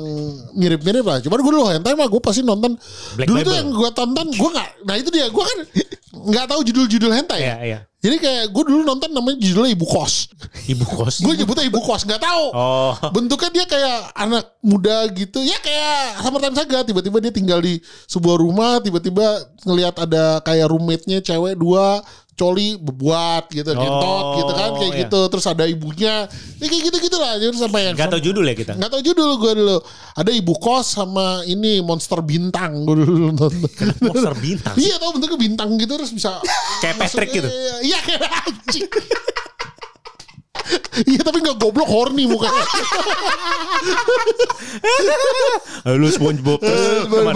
[0.52, 2.76] mirip-mirip lah cuman gue dulu hentai mah gue pasti nonton
[3.16, 3.56] Black dulu tuh Bible.
[3.56, 5.58] yang gue tonton gue nggak nah itu dia gue kan
[6.28, 7.78] nggak tahu judul-judul hentai Iya ya iya.
[8.02, 10.26] Jadi kayak gue dulu nonton namanya judulnya Ibu Kos
[10.72, 11.14] Ibu kos.
[11.18, 12.92] gue nyebutnya Ibu Kos nggak tahu Oh.
[13.10, 17.78] bentuknya dia kayak anak muda gitu ya kayak Summer Time Saga tiba-tiba dia tinggal di
[18.04, 19.22] sebuah rumah tiba-tiba
[19.62, 25.00] ngelihat ada kayak roommate-nya cewek dua coli bebuat gitu gentot gitu kan kayak iya.
[25.04, 26.24] gitu terus ada ibunya
[26.58, 28.72] ya kayak gitu gitu lah jadi sampai yang Gak tau judul ya kita.
[28.74, 29.76] nggak tahu judul gue dulu
[30.16, 33.52] ada ibu kos sama ini monster bintang gue dulu nonton
[34.00, 34.74] Monster bintang.
[34.80, 36.40] iya tau bentuknya bintang gitu terus bisa
[36.80, 37.46] Kayak Patrick gitu.
[37.46, 38.88] Iya, iya kayak anjing
[41.04, 42.62] Iya tapi gak goblok horny mukanya.
[45.82, 47.34] Halo SpongeBob terus teman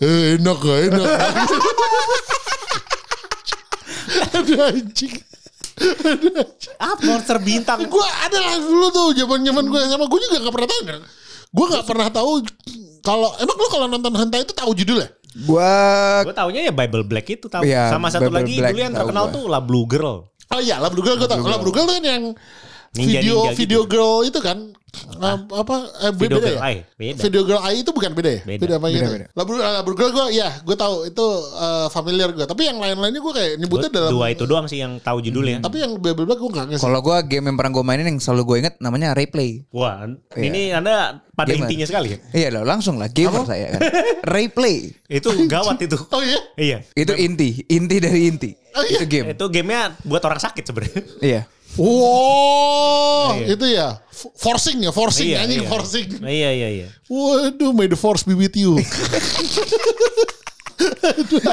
[0.00, 1.06] Eh, enak gak enak.
[4.36, 5.14] Aduh anjing.
[6.76, 10.54] apa monster bintang Gue ada lah dulu tuh zaman zaman gue sama gue juga gak
[10.54, 10.82] pernah tahu.
[11.50, 12.32] Gue gak pernah tahu
[13.00, 15.08] kalau emang lo kalau nonton hentai itu tahu judulnya?
[15.46, 15.72] Gua
[16.26, 17.62] Gue taunya ya Bible Black itu tahu.
[17.64, 19.34] Iya, Sama satu Bible lagi Black dulu yang terkenal gua.
[19.34, 20.26] tuh La Blue Girl.
[20.50, 21.38] Oh iya, Lab Girl gue tau.
[21.40, 22.24] Lab Girl tuh kan yang
[22.90, 23.54] Ninja-ninja video gitu.
[23.54, 24.74] video girl itu kan
[25.20, 26.60] Eh, apa eh, Video beda Girl ya?
[26.64, 27.20] Eye, beda.
[27.22, 28.40] Video girl eye itu bukan beda ya?
[28.46, 28.74] Beda.
[28.80, 29.04] apa gitu.
[29.04, 29.26] Beda, beda.
[29.36, 31.26] Lab Lab Girl gue ya, gue tahu itu
[31.60, 32.46] eh, familiar gue.
[32.46, 35.60] Tapi yang lain-lainnya gue kayak nyebutnya Gua dalam Dua itu doang sih yang tahu judulnya.
[35.62, 36.82] Tapi yang Black gue gak ngerti.
[36.82, 39.64] kalau gua game yang pernah gue mainin yang selalu gue inget namanya Replay.
[39.70, 40.42] Wah, Iya.
[40.46, 41.66] ini Anda pada Gamer.
[41.68, 42.18] intinya sekali ya.
[42.36, 43.80] Iya loh, langsung lah gamer saya kan.
[44.36, 44.92] Replay.
[45.08, 45.96] Itu gawat itu.
[46.14, 46.40] Oh iya?
[46.58, 46.78] Iya.
[46.92, 48.50] Itu inti, inti dari inti.
[48.76, 48.98] Oh, iya?
[49.00, 49.26] Itu game.
[49.32, 51.00] Itu gamenya buat orang sakit sebenarnya.
[51.22, 51.40] Iya.
[51.74, 53.46] Wow, Iya.
[53.52, 53.88] itu ya
[54.36, 55.70] forcing ya, forcing Iya, anjing iya.
[55.70, 56.08] forcing.
[56.18, 56.88] Iya iya iya.
[57.06, 58.74] Waduh, may the force be with you.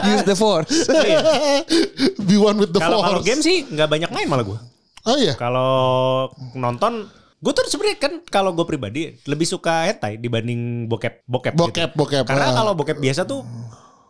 [0.08, 0.72] Use the force.
[2.28, 3.08] be one with the Kalau force.
[3.10, 4.60] kalau game sih nggak banyak main malah gue.
[5.04, 5.36] Oh iya.
[5.36, 11.54] Kalau nonton gue tuh sebenarnya kan kalau gue pribadi lebih suka hentai dibanding bokep bokep
[11.54, 11.62] gitu.
[11.62, 12.24] Bokep, bokep.
[12.26, 12.56] Karena Ah.
[12.56, 13.44] kalau bokep biasa tuh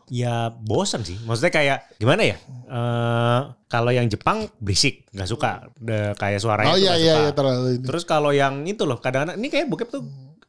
[0.07, 1.19] ya bosan sih.
[1.21, 2.37] Maksudnya kayak gimana ya?
[2.65, 5.51] Eh kalau yang Jepang berisik, nggak suka.
[5.75, 7.21] De, kayak suaranya Oh iya iya suka.
[7.21, 7.85] iya terlalu ini.
[7.85, 10.03] Terus kalau yang itu loh, kadang-kadang ini kayak bokep tuh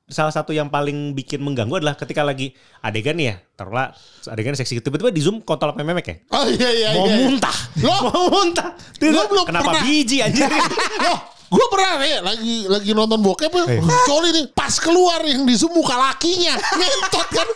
[0.09, 3.93] salah satu yang paling bikin mengganggu adalah ketika lagi adegan nih ya, taruhlah
[4.25, 6.17] adegan seksi tiba-tiba di zoom kontol apa memek ya.
[6.33, 7.17] Oh iya iya Mau iya.
[7.21, 7.57] muntah.
[7.85, 8.01] Loh?
[8.09, 8.73] Mau muntah.
[9.05, 10.49] Lo belum Kenapa pernah- biji anjir?
[11.05, 13.65] Loh, gue pernah nih lagi lagi nonton bokep ya.
[13.69, 13.81] Eh.
[14.05, 16.55] Coli nih pas keluar yang di zoom muka lakinya.
[16.77, 17.49] Ngentot kan.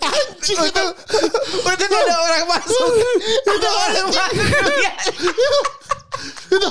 [0.00, 0.86] Anjing itu.
[1.66, 2.90] Udah gak ada orang masuk.
[3.42, 4.06] Itu orang
[6.50, 6.68] itu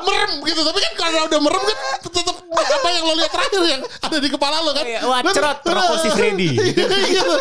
[0.00, 3.82] merem gitu tapi kan kalau udah merem kan tetap apa yang lo lihat terakhir yang
[3.82, 6.50] ada di kepala lo kan Iya, wah, cerot, Rocco Siffredi.
[6.60, 7.34] Iya, gitu.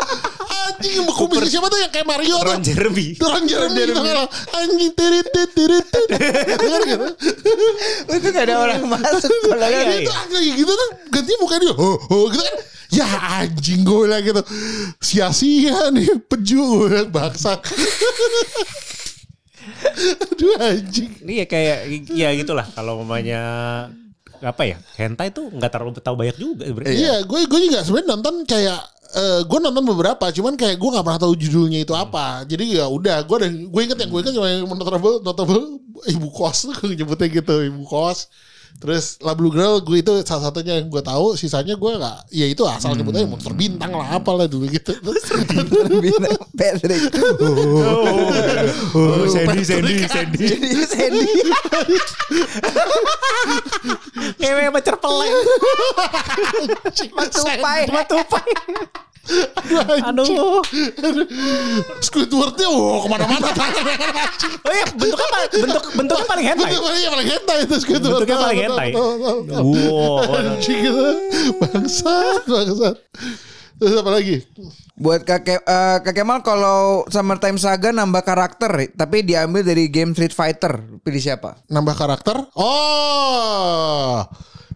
[0.49, 3.07] anjing yang kumisnya siapa tuh yang kayak Mario tuh Ron Jeremy.
[3.17, 4.17] Ron Jeremy gitu kan
[4.57, 5.85] anjing tirit tirit
[6.89, 7.07] gitu
[8.17, 9.29] Itu gak ada orang masuk.
[9.49, 10.07] Kalau Iya, iya.
[10.09, 12.55] tuh lagi gitu tuh ganti muka dia ho ho gitu kan
[12.89, 13.05] ya
[13.45, 14.41] anjing gue bilang gitu
[14.97, 17.61] sia-sia nih peju gue bangsa
[19.79, 21.77] aduh anjing Iya kayak
[22.11, 23.41] ya gitulah kalau mamanya
[24.39, 26.95] apa ya hentai tuh nggak terlalu tahu banyak juga sebenarnya.
[26.95, 31.05] Iya, gue gue juga sebenarnya nonton kayak eh gue nonton beberapa, cuman kayak gue nggak
[31.05, 32.47] pernah tahu judulnya itu apa.
[32.47, 35.61] Jadi ya udah, gue ada gue inget yang gue inget cuma yang notable notable
[36.07, 38.31] ibu kos tuh gue nyebutnya gitu ibu kos.
[38.79, 42.45] Terus La Blue Girl gue itu salah satunya yang gue tahu, sisanya gue nggak, ya
[42.47, 44.93] itu asal nyebutnya monster bintang lah apalah dulu gitu.
[46.03, 47.01] Bintang Patrick.
[48.89, 50.45] Oh, Sandy, Sandy, Sandy.
[50.49, 51.25] Jadi Sandy.
[54.39, 55.37] Kayak pacar peleng.
[57.13, 57.81] Tupai.
[57.87, 58.45] Matupai.
[60.09, 60.61] Aduh.
[62.01, 63.47] Squidwardnya wow ke mana-mana.
[64.65, 66.69] Oh iya, bentuknya paling bentuk bentuknya paling hentai.
[66.73, 68.25] Bentuknya paling hentai itu Squidward.
[68.25, 68.89] Bentuknya paling hentai.
[68.95, 70.25] Wow.
[70.33, 70.83] Anjing.
[71.61, 72.95] Bangsat, bangsat.
[73.79, 74.43] Terus apa lagi?
[74.99, 80.35] Buat kakek eh, Kak Kemal kalau Summertime Saga nambah karakter tapi diambil dari game Street
[80.35, 80.99] Fighter.
[80.99, 81.63] Pilih siapa?
[81.71, 82.35] Nambah karakter?
[82.59, 84.19] Oh,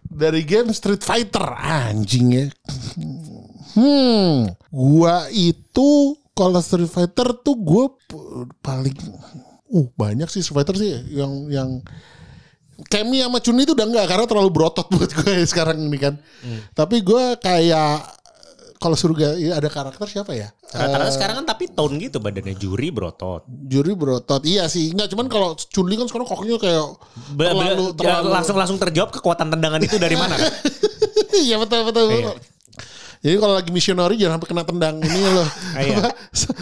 [0.08, 2.46] dari game Street Fighter anjing ya.
[3.74, 5.90] Hmm, gua itu
[6.30, 7.90] kalau Street Fighter tuh gua
[8.60, 8.94] paling
[9.66, 11.70] uh banyak sih Street Fighter sih yang yang
[12.84, 16.14] Kemi sama Chun itu udah enggak karena terlalu berotot buat gue sekarang ini kan.
[16.72, 18.02] Tapi gua kayak
[18.76, 20.50] kalau suruh ga- ya ada karakter siapa ya?
[20.68, 23.46] Rata-rata sekarang kan tapi tone gitu badannya juri berotot.
[23.46, 24.42] Juri berotot.
[24.42, 24.90] Iya sih.
[24.90, 26.82] Enggak cuman kalau Chun Li kan sekarang koknya kayak
[27.32, 30.50] be- terlalu ya, terlalu langsung langsung terjawab kekuatan tendangan itu dari mana kan?
[31.34, 32.06] Iya betul betul.
[32.10, 32.30] Iya.
[33.24, 35.48] Jadi kalau lagi missionary jangan sampai kena tendang ini loh.
[35.74, 35.96] Iya.
[35.96, 36.08] apa,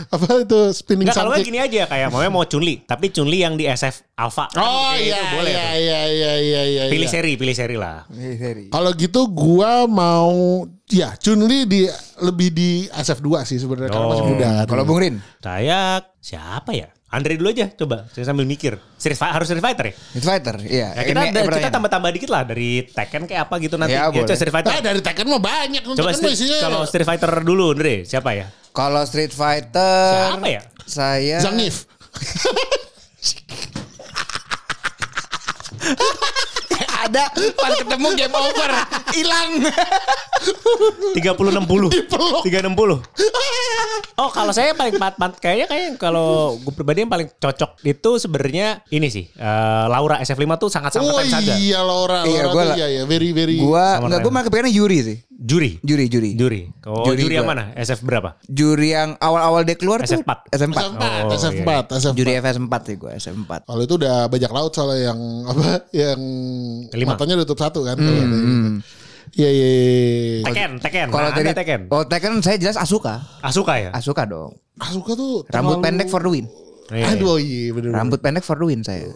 [0.08, 1.52] apa itu spinning Enggak kalau nggak sidekick.
[1.52, 4.46] gini aja kayak maunya mau Chunli, tapi Chunli yang di SF Alpha.
[4.54, 6.82] Oh iya itu boleh iya iya iya iya iya.
[6.86, 7.12] Pilih iya.
[7.12, 8.06] seri, pilih seri lah.
[8.06, 8.64] Pilih seri.
[8.70, 11.82] Kalau gitu gua mau ya Chun Li di
[12.20, 14.30] lebih di SF2 sih sebenarnya karena masih Oh.
[14.30, 14.48] muda.
[14.54, 14.66] kan.
[14.66, 15.80] Kalau Bung Rin, Saya
[16.18, 16.88] siapa ya?
[17.12, 18.08] Andre dulu aja coba.
[18.08, 18.74] Saya sambil mikir.
[18.96, 19.94] Street Fighter harus Street Fighter ya?
[20.16, 20.54] Street Fighter.
[20.64, 20.88] Iya.
[20.90, 23.92] Ya kita Ini ada- kita tambah-tambah dikit lah dari Tekken kayak apa gitu nanti.
[23.92, 24.24] Ya, boleh.
[24.24, 24.72] coba Street Fighter.
[24.72, 25.82] Ah, dari Tekken mah banyak.
[25.84, 28.48] Coba Street- isinya kalau Street Fighter dulu Andre, siapa ya?
[28.72, 30.32] Kalau Street Fighter.
[30.32, 30.62] Siapa ya?
[30.82, 31.38] Saya.
[31.38, 31.86] Zangief.
[37.02, 37.22] ada,
[37.54, 38.70] pas ketemu game over,
[39.10, 39.50] hilang.
[41.12, 41.90] 30 60.
[42.42, 43.02] 360.
[44.14, 48.10] Oh, kalau saya paling pat, pat kayaknya kayak kalau gue pribadi yang paling cocok itu
[48.18, 49.24] sebenarnya ini sih.
[49.32, 51.54] eh, Laura SF5 tuh sangat Oh sangat saja.
[51.54, 53.58] iya Laura, Iya, Laura gua tuh lah- iya ya, very very.
[53.58, 54.22] Gua enggak Ryan.
[54.22, 55.16] gua malah kepengennya Yuri sih.
[55.42, 55.82] Juri.
[55.82, 56.30] Juri, juri.
[56.32, 56.60] Juri.
[56.84, 57.58] Oh, Juri juri, yang gua.
[57.58, 57.64] mana?
[57.74, 58.38] SF berapa?
[58.44, 60.30] Juri yang awal-awal dia keluar tuh SF4.
[60.48, 60.78] SF4.
[60.78, 62.14] SF4, Oh, SF4, SF4.
[62.14, 63.52] Juri FS4 sih gua, SF4.
[63.64, 66.20] Kalau itu udah bajak laut soalnya yang apa yang
[66.88, 67.12] Kelima.
[67.12, 67.96] matanya tutup satu kan.
[67.96, 68.48] kalau ada gitu.
[69.32, 69.68] Iya iya.
[69.68, 70.44] iya.
[70.44, 71.06] Teken, Teken.
[71.08, 71.80] Kalau Nah, ada Teken.
[71.88, 73.22] Oh, Tekken saya jelas Asuka.
[73.40, 73.90] Asuka ya?
[73.90, 74.54] Asuka dong.
[74.76, 76.46] Asuka tuh Rambut terlalu- pendek for the win.
[76.86, 77.06] Iya, iya.
[77.14, 77.90] Aduh iya bener.
[77.92, 79.08] Rambut pendek for the win saya.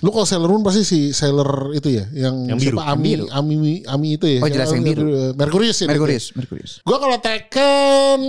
[0.00, 2.76] Lu kalau Sailor Moon pasti si Sailor itu ya, yang, Yang biru.
[2.80, 4.40] siapa Ami, Ami, Ami itu ya.
[4.40, 5.36] Oh, jelas yang biru.
[5.36, 5.86] Merkurius ya.
[5.86, 6.72] Merkurius, Merkurius.
[6.80, 8.20] Gue kalau Tekken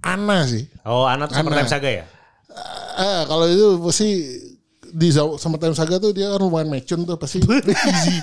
[0.00, 0.64] Ana sih.
[0.82, 1.60] Oh, anak tuh Summer Ana.
[1.60, 2.04] Time Saga ya?
[2.94, 4.08] Eh kalau itu pasti
[4.94, 7.44] di Za- Summer Time Saga tuh dia kan lumayan mecun tuh pasti
[7.90, 8.16] easy.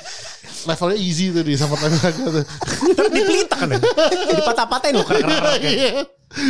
[0.63, 2.43] Levelnya easy tuh di Summer Time Saga tuh.
[2.91, 3.79] Terus dipelitak kan ya?
[4.33, 5.59] Dipatah-patahin loh kerak-kerak.
[5.61, 5.91] Iya.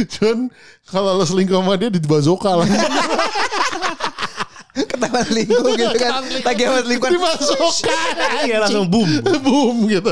[0.08, 0.48] Cuman
[0.86, 2.68] kalau lo selingkuh sama dia di bazooka lah.
[4.74, 6.12] Ketahuan selingkuh gitu kan.
[6.42, 7.10] Lagi sama selingkuh.
[7.10, 8.00] di bazooka.
[8.42, 9.10] Iya langsung boom.
[9.42, 10.12] Boom gitu.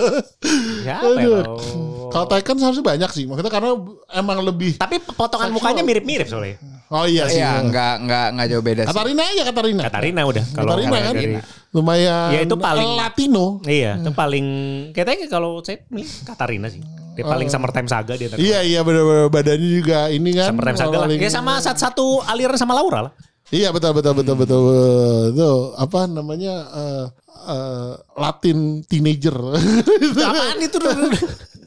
[0.83, 0.99] Ya?
[0.99, 1.15] Aduh.
[1.15, 3.23] kalau- Kalau Tekken seharusnya banyak sih.
[3.23, 3.69] Maksudnya karena
[4.11, 4.75] emang lebih.
[4.75, 6.57] Tapi potongan mukanya mirip-mirip soalnya.
[6.89, 7.37] Oh iya sih.
[7.37, 8.89] Iya, enggak enggak enggak jauh beda sih.
[8.89, 9.81] Katarina aja Katarina.
[9.85, 10.43] Katarina udah.
[10.49, 11.13] Kalau Katarina kan.
[11.13, 11.37] dari-
[11.69, 12.29] Lumayan.
[12.33, 13.45] Ya, itu paling- Latino.
[13.61, 14.45] Iya, itu paling
[14.89, 16.81] kayaknya kalau saya milih Katarina sih.
[17.13, 18.33] Dia paling Summertime Saga dia.
[18.33, 20.49] Iya iya benar-benar badannya juga ini kan.
[20.49, 21.07] Summertime Saga lah.
[21.13, 23.13] Ya sama satu aliran sama Laura lah.
[23.49, 24.41] Iya betul betul betul Hmm.
[24.41, 25.21] betul, betul.
[25.33, 27.05] Itu apa namanya eh,
[27.47, 29.33] eh, Latin teenager.
[30.21, 30.77] Apaan itu?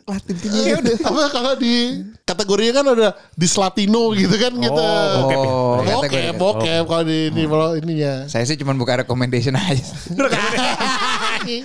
[0.02, 0.34] Latin
[0.66, 0.96] Ya udah.
[0.98, 4.82] apa kalau di kategorinya kan ada di Latino gitu kan gitu.
[4.82, 5.46] Oh, bokep ya?
[5.46, 6.34] Oh, Bokep, kategori.
[6.36, 8.14] bokep kalau di ini kalau ininya.
[8.26, 9.82] Saya sih cuma buka recommendation aja.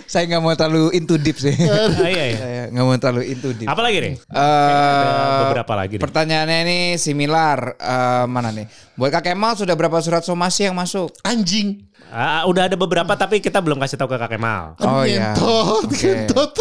[0.06, 1.54] saya nggak mau terlalu into deep sih.
[1.54, 2.38] Ah, iya, iya.
[2.44, 3.68] Saya nggak mau terlalu into deep.
[3.68, 4.14] Apa lagi nih?
[4.18, 6.04] Eh, Ada beberapa lagi nih.
[6.04, 7.78] Pertanyaannya ini similar.
[7.78, 8.66] Eh, mana nih?
[8.98, 11.14] Buat Kak Kemal sudah berapa surat somasi yang masuk?
[11.22, 11.86] Anjing.
[12.08, 14.80] Ah, udah ada beberapa tapi kita belum kasih tahu ke Kak Kemal.
[14.80, 15.36] Oh iya.
[15.84, 16.08] Oke.
[16.26, 16.56] ngentot.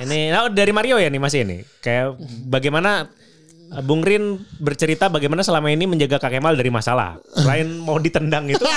[0.00, 1.60] Ini nah, dari Mario ya nih masih ini.
[1.84, 2.16] Kayak
[2.48, 3.04] bagaimana
[3.68, 7.20] uh, Bung Rin bercerita bagaimana selama ini menjaga Kak Kemal dari masalah.
[7.36, 8.64] Selain mau ditendang itu.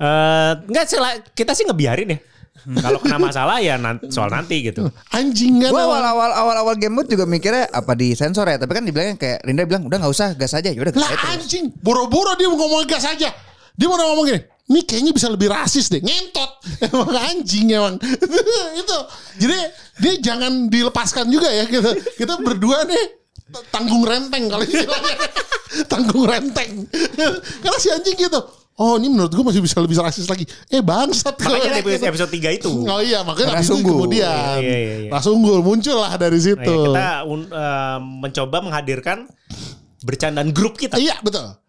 [0.00, 2.18] eh enggak sela- kita sih ngebiarin ya.
[2.84, 4.88] Kalau kena masalah ya nanti, soal nanti gitu.
[5.14, 5.72] Anjing kan.
[5.72, 8.84] Gua awal awal awal awal game mode juga mikirnya apa di sensor ya, tapi kan
[8.84, 12.36] dibilangnya kayak Rinda bilang udah nggak usah gas aja, yaudah gas Lah aja anjing, boro-boro
[12.36, 13.32] dia mau ngomong gas aja.
[13.80, 16.50] Dia mau ngomong gini, ini kayaknya bisa lebih rasis deh, ngentot.
[16.86, 17.96] Emang anjing emang.
[18.80, 18.98] itu.
[19.42, 19.58] Jadi
[19.98, 21.90] dia jangan dilepaskan juga ya kita.
[22.14, 23.04] Kita berdua nih
[23.74, 25.16] tanggung renteng kalau istilahnya.
[25.90, 26.86] tanggung renteng.
[27.64, 28.59] Karena si anjing gitu.
[28.80, 30.48] Oh ini menurut gue masih bisa lebih rasis lagi.
[30.66, 31.36] Eh bangsat.
[31.36, 32.00] Makanya di Gitu.
[32.02, 32.72] episode 3 itu.
[32.80, 35.10] Oh iya makanya Karena habis itu kemudian Iya, iya, iya.
[35.12, 36.64] Nah, sungguh muncul lah dari Nah, situ.
[36.72, 39.28] ya, kita un- eh, mencoba menghadirkan
[40.00, 41.60] bercandaan grup kita Iya betul.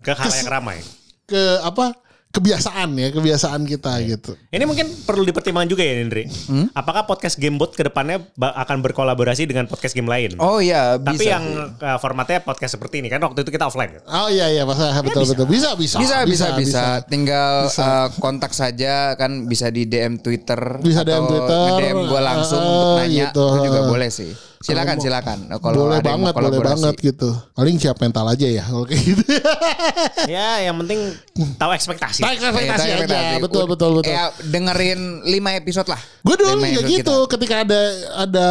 [0.00, 0.80] ke hal yang ramai.
[1.24, 1.92] Ke apa
[2.28, 4.14] kebiasaan ya kebiasaan kita Iya.
[4.14, 4.36] gitu.
[4.48, 6.28] Ini mungkin perlu dipertimbangkan juga ya Indri.
[6.46, 6.68] Hmm?
[6.70, 10.36] Apakah podcast Gamebot ke depannya ba- akan berkolaborasi dengan podcast game lain?
[10.36, 11.16] Oh iya, bisa.
[11.16, 13.96] Tapi yang uh, formatnya podcast seperti ini kan waktu itu kita offline.
[13.96, 14.02] kan?
[14.06, 15.32] Oh iya iya masa betul bisa.
[15.32, 20.60] betul bisa bisa bisa, bisa, bisa, Tinggal eh, kontak saja kan bisa di DM Twitter
[20.78, 23.44] Bisa DM atau Twitter, DM gue langsung eh, untuk nanya gitu.
[23.48, 24.32] itu juga boleh sih.
[24.66, 25.38] Silakan, Kalau silakan.
[25.46, 27.28] Nah, Kalau boleh banget boleh banget gitu.
[27.54, 29.22] Paling siap mental aja ya kalau kayak gitu.
[30.26, 31.00] ya, yang penting
[31.54, 32.20] tahu ekspektasi.
[32.20, 33.36] Iya, ekspektasi tanya aja ekspektasi.
[33.40, 34.10] betul Udah- betul betul.
[34.10, 36.00] Ya dengerin 5 episode lah.
[36.20, 37.30] Gue dulu Lima kayak episode gitu kita.
[37.32, 37.80] ketika ada
[38.18, 38.46] ada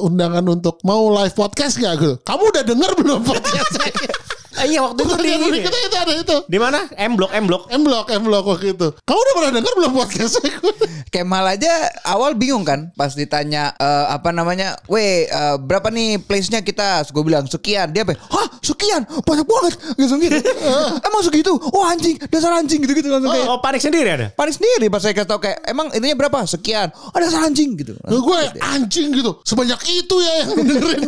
[0.00, 2.14] undangan untuk mau live podcast gak gitu.
[2.22, 3.72] Kamu udah denger belum podcast?
[4.58, 6.36] Ah, iya waktu itu di, Di kita itu ada itu.
[6.50, 6.90] di mana?
[6.98, 7.70] M Block, M Block.
[7.70, 8.88] M Block, M Block waktu itu.
[9.06, 10.34] Kamu udah pernah denger belum podcast
[11.14, 11.70] Kemal aja
[12.04, 17.06] awal bingung kan pas ditanya eh, apa namanya, weh eh, berapa nih place-nya kita?
[17.14, 17.94] Gue bilang sekian.
[17.94, 18.18] Dia apa?
[18.18, 19.06] Hah sekian?
[19.22, 19.72] Banyak banget.
[19.94, 20.36] Langsung gitu.
[21.08, 21.52] emang segitu?
[21.70, 23.46] Oh anjing, dasar anjing gitu-gitu langsung kayak.
[23.46, 24.26] Oh, panik sendiri ada.
[24.34, 26.44] Panik sendiri pas saya kasih tau kayak emang intinya berapa?
[26.44, 26.90] Sekian.
[26.92, 27.94] Oh dasar anjing gitu.
[28.02, 29.38] Nah, gue anjing gitu.
[29.46, 31.02] Sebanyak itu ya yang dengerin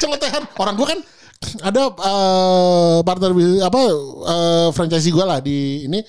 [0.00, 0.42] celotehan.
[0.56, 0.98] Orang gue kan
[1.60, 3.30] ada eh, partner
[3.62, 3.80] apa
[4.26, 6.00] eh, franchise gue lah di ini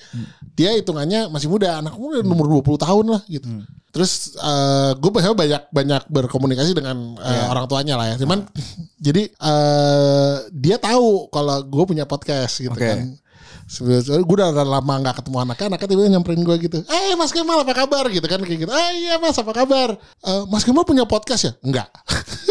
[0.56, 3.44] dia hitungannya masih muda anak muda nomor 20 tahun lah gitu.
[3.92, 8.16] Terus eh, gue biasanya banyak banyak berkomunikasi dengan eh, orang tuanya lah ya.
[8.16, 8.48] Cuman
[9.06, 12.84] jadi eh, dia tahu kalau gue punya podcast gitu Oke.
[12.88, 13.16] kan.
[13.66, 16.78] Sebenarnya gue udah lama gak ketemu anaknya, anaknya tiba-tiba nyamperin gue gitu.
[16.86, 18.70] Eh Mas Kemal apa kabar gitu kan kayak gitu.
[18.70, 19.98] Eh iya Mas apa kabar?
[20.22, 21.52] "Eh, Mas Kemal punya podcast ya?
[21.66, 21.90] Enggak.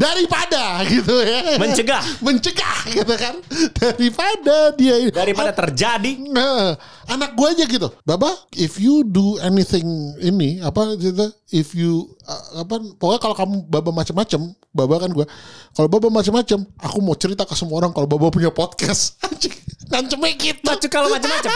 [0.00, 2.00] daripada gitu ya Mencegah.
[2.24, 3.36] mencegah gitu kan
[3.76, 6.78] daripada dia Daripada terjadi Nah,
[7.10, 7.90] anak gue aja gitu.
[8.06, 13.56] Baba, if you do anything ini apa gitu, if you uh, apa pokoknya kalau kamu
[13.66, 15.26] baba macam-macam, baba kan gue.
[15.74, 19.18] Kalau baba macam-macam, aku mau cerita ke semua orang kalau baba punya podcast.
[19.90, 20.70] Ngancemnya gitu.
[20.86, 21.50] Kalau macam-macam.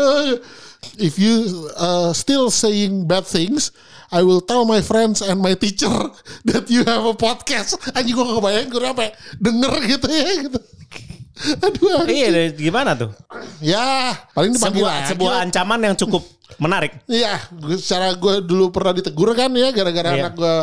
[1.06, 3.70] if you uh, still saying bad things,
[4.08, 5.92] I will tell my friends and my teacher
[6.48, 7.76] that you have a podcast.
[7.92, 9.04] Anjing gue gak kebayang gue apa
[9.36, 10.58] denger gitu ya gitu.
[11.64, 12.18] Aduh, anjing.
[12.18, 13.14] Iya, gimana tuh?
[13.62, 16.26] Ya, paling dipanggil Sebuah lagi sebuah ancaman yang cukup
[16.58, 16.90] menarik.
[17.06, 17.38] Iya,
[17.78, 20.18] secara gue dulu pernah ditegur kan ya gara-gara Iya.
[20.26, 20.54] anak gue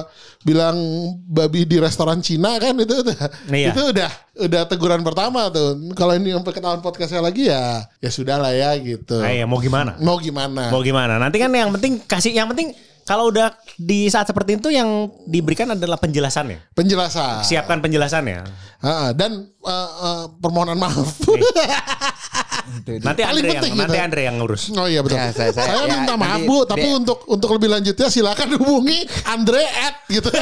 [0.43, 0.75] bilang
[1.23, 3.71] babi di restoran Cina kan itu udah Iya.
[3.71, 5.79] itu udah udah teguran pertama tuh.
[5.95, 9.21] Kalau ini sampai ketahuan podcastnya lagi ya ya sudah lah ya gitu.
[9.23, 9.95] Nah, ya mau gimana?
[10.03, 10.67] Mau gimana?
[10.73, 11.15] Mau gimana?
[11.15, 12.75] Nanti kan yang penting kasih yang penting
[13.06, 14.89] kalau udah di saat seperti itu yang
[15.24, 16.74] diberikan adalah penjelasannya.
[16.74, 17.46] Penjelasan.
[17.46, 18.41] Siapkan penjelasannya.
[18.82, 19.70] Ha, dan uh,
[20.02, 21.13] uh, permohonan maaf.
[23.06, 24.06] Nanti Andre yang penting nanti gitu.
[24.10, 24.74] Andre yang ngurus.
[24.74, 25.22] Oh iya betul.
[25.22, 28.58] Ya, saya- saya- ya, minta maaf nanti Bu, tapi dia- untuk untuk lebih lanjutnya silakan
[28.58, 30.34] hubungi Andre at gitu.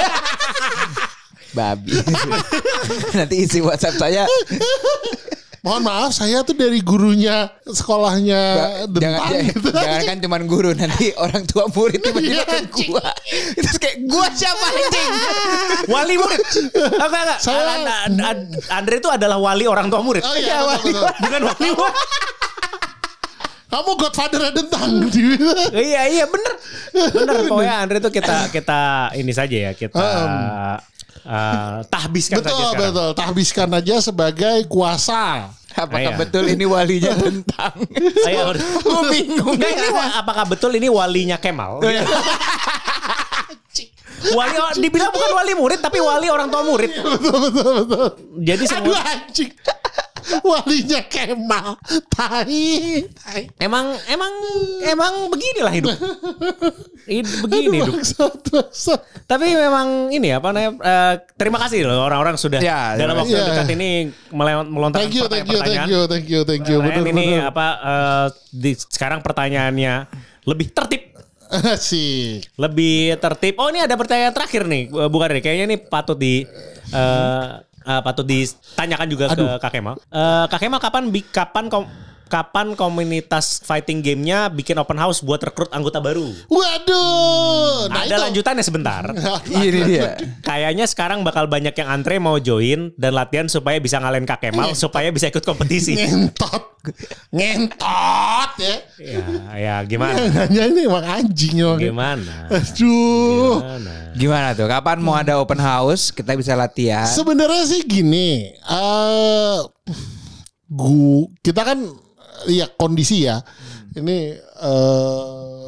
[1.52, 1.91] Babi.
[3.19, 4.23] Nanti isi WhatsApp saya.
[5.63, 8.41] Mohon maaf, saya tuh dari gurunya sekolahnya
[8.84, 9.69] Ba- jangan, gitu.
[9.71, 12.99] jangan kan cuman guru nanti orang tua murid tiba-tiba Iya, ke gua.
[13.56, 15.10] Itu kayak gua siapa anjing?
[15.88, 16.41] Wali murid.
[16.76, 17.39] Enggak, enggak.
[17.39, 20.19] Saya- An- An- An- Andre itu adalah wali orang tua murid.
[20.21, 21.04] Oh iya, betul, betul.
[21.23, 21.95] Bukan wali murid.
[23.65, 24.91] Kamu godfather Dentang.
[25.73, 26.54] iya iya bener
[27.10, 28.82] bener pokoknya Andre tuh kita kita
[29.15, 29.97] ini saja ya kita
[31.23, 32.91] eh, tahbiskan saja betul, sekarang.
[32.93, 33.09] betul.
[33.15, 35.49] Tahbiskan aja sebagai kuasa.
[35.73, 36.19] Apakah Iya.
[36.21, 37.73] betul ini walinya tentang?
[38.86, 39.57] Gua bingung.
[39.57, 41.81] Enggak, ini apakah betul ini walinya Kemal?
[44.23, 46.95] wali dibilang bukan wali murid tapi wali orang tua murid.
[46.95, 48.07] Betul, betul, betul.
[48.39, 49.51] Jadi Aduh semua anjing.
[50.49, 51.75] Walinya Kemal.
[52.07, 52.47] Tai.
[53.09, 53.41] Tai.
[53.57, 54.33] emang emang
[54.83, 55.95] emang beginilah hidup.
[57.03, 57.99] Hidup begini hidup.
[59.23, 63.47] Tapi memang ini apa namanya eh, terima kasih loh orang-orang sudah Ya, dalam waktu kasih.
[63.47, 63.73] dekat Ya.
[63.73, 63.89] ini
[64.31, 65.88] melontarkan Thank you, thank you, thank pertanyaan-pertanyaan.
[65.89, 66.77] you, thank you, thank you.
[66.79, 67.49] Ini betul.
[67.49, 69.93] apa eh, di, sekarang pertanyaannya
[70.43, 71.03] lebih tertib,
[71.73, 72.47] Asik.
[72.55, 73.53] lebih tertib.
[73.57, 75.41] Oh ini ada pertanyaan terakhir nih, eh, bukan nih.
[75.41, 76.43] Kayaknya ini patut di
[76.89, 77.47] eh,
[77.83, 79.95] eh, patut ditanyakan juga ke Kak Kemal.
[79.99, 81.89] Eh, Kak Kemal kapan kapan kom-
[82.27, 86.25] kapan komunitas fighting gamenya bikin open house buat rekrut anggota baru?
[86.49, 87.88] Waduh.
[87.91, 88.23] Nah, ada itu.
[88.29, 89.03] lanjutannya sebentar.
[89.53, 90.17] Ini dia.
[90.41, 94.73] Kayaknya sekarang bakal banyak yang antre mau join dan latihan supaya bisa ngalahin Kak Kemal
[94.73, 95.95] supaya bisa ikut kompetisi.
[95.95, 96.83] Ngentot.
[97.31, 98.75] Ngentot ya.
[98.99, 100.19] ya, ya gimana?
[100.43, 101.79] Hanya ini emang anjing emang.
[101.79, 102.36] Gimana?
[102.51, 103.63] Aduh.
[103.63, 103.93] Gimana?
[104.13, 104.67] Gimana tuh?
[104.67, 106.12] Kapan mau ada open house?
[106.12, 107.07] Kita bisa latihan.
[107.07, 109.59] Sebenarnya sih gini, eh
[110.73, 111.79] gua kita kan
[112.49, 113.39] ya kondisi ya.
[113.93, 115.63] Ini eh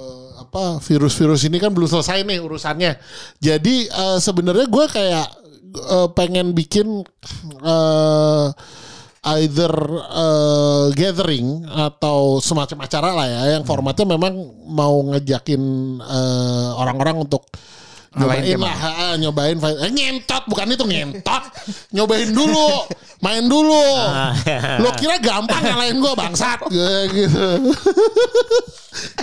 [0.56, 2.96] apa virus-virus ini kan belum selesai nih urusannya.
[3.44, 5.28] Jadi eh, sebenarnya gue kayak
[5.76, 7.04] eh, pengen bikin
[7.60, 8.48] eh
[9.26, 9.74] either
[10.16, 14.34] eh, gathering atau semacam acara lah ya yang formatnya memang
[14.70, 15.62] mau ngejakin
[16.00, 17.50] eh, orang-orang untuk
[18.16, 19.78] nyobain lah ha, nyobain fight.
[19.84, 21.44] Eh, ngentot bukan itu ngentot.
[21.92, 22.88] Nyobain dulu
[23.24, 23.84] main dulu.
[24.84, 26.60] Lo kira gampang ngalahin gue bangsat?
[26.68, 27.48] Gue gitu.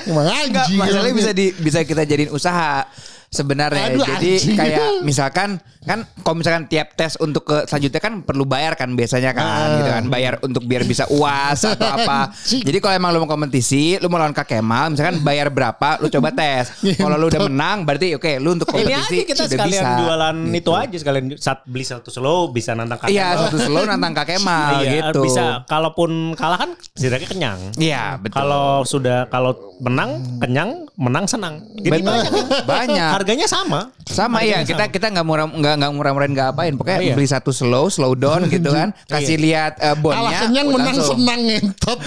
[0.08, 0.76] Emang anjing.
[0.76, 2.84] masalahnya bisa di bisa kita jadiin usaha
[3.32, 3.84] sebenarnya.
[3.90, 4.54] Aduh, Jadi anjing.
[4.54, 5.50] kayak misalkan
[5.82, 9.74] kan kalau misalkan tiap tes untuk ke selanjutnya kan perlu bayar kan biasanya kan Ah.
[9.74, 12.30] gitu kan bayar untuk biar bisa uas atau apa.
[12.30, 12.62] Anjing.
[12.62, 16.06] Jadi kalau emang lu mau kompetisi, lu mau lawan Kak Kemal, misalkan bayar berapa, lu
[16.08, 16.70] coba tes.
[17.02, 19.98] Kalau lu udah menang berarti oke, lu untuk Ini kompetisi aja kita udah sekalian bisa.
[19.98, 20.58] jualan Gitu.
[20.60, 24.26] itu aja sekalian saat beli satu slow bisa nantang Kak Iya, satu slow nantang Kak
[24.28, 25.24] Kemal Iya, gitu.
[25.24, 27.58] Bisa kalaupun kalah kan setidaknya kenyang.
[27.74, 28.36] Iya, betul.
[28.36, 31.58] Kalau sudah kalau menang kenyang, menang senang.
[31.76, 32.22] Jadi Benar.
[32.22, 32.32] banyak.
[32.62, 33.10] Banyak.
[33.22, 33.80] Harganya sama.
[34.02, 37.14] Sama iya kita kita nggak murah nggak nggak murah-murahin nggak apain pokoknya Oh, iya.
[37.14, 41.16] beli satu slow slow down gitu kan kasih lihat eh, bonnya kalah kenyang menang langsung.
[41.16, 41.98] senang ngentot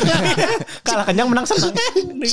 [0.88, 1.72] Kalah kenyang menang senang.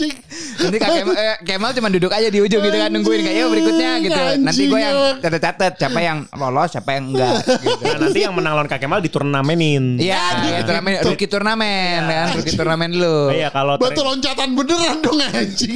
[0.62, 3.46] Nanti Kak Kemal, eh, Kemal cuma duduk aja di ujung gitu kan nungguin kayak "Yo,
[3.48, 7.80] berikutnya gitu nanti gue yang Anjing, catat catat siapa yang lolos siapa yang enggak gitu.
[7.82, 9.84] Nah, nanti yang menang lawan Kak Kemal diturnamenin.
[9.96, 11.06] Iya, Aduh, turnamen, gitu.
[11.08, 13.18] rookie turnamen kan, rookie turnamen dulu.
[13.30, 15.70] Iya, kalau batu loncatan beneran dong anjing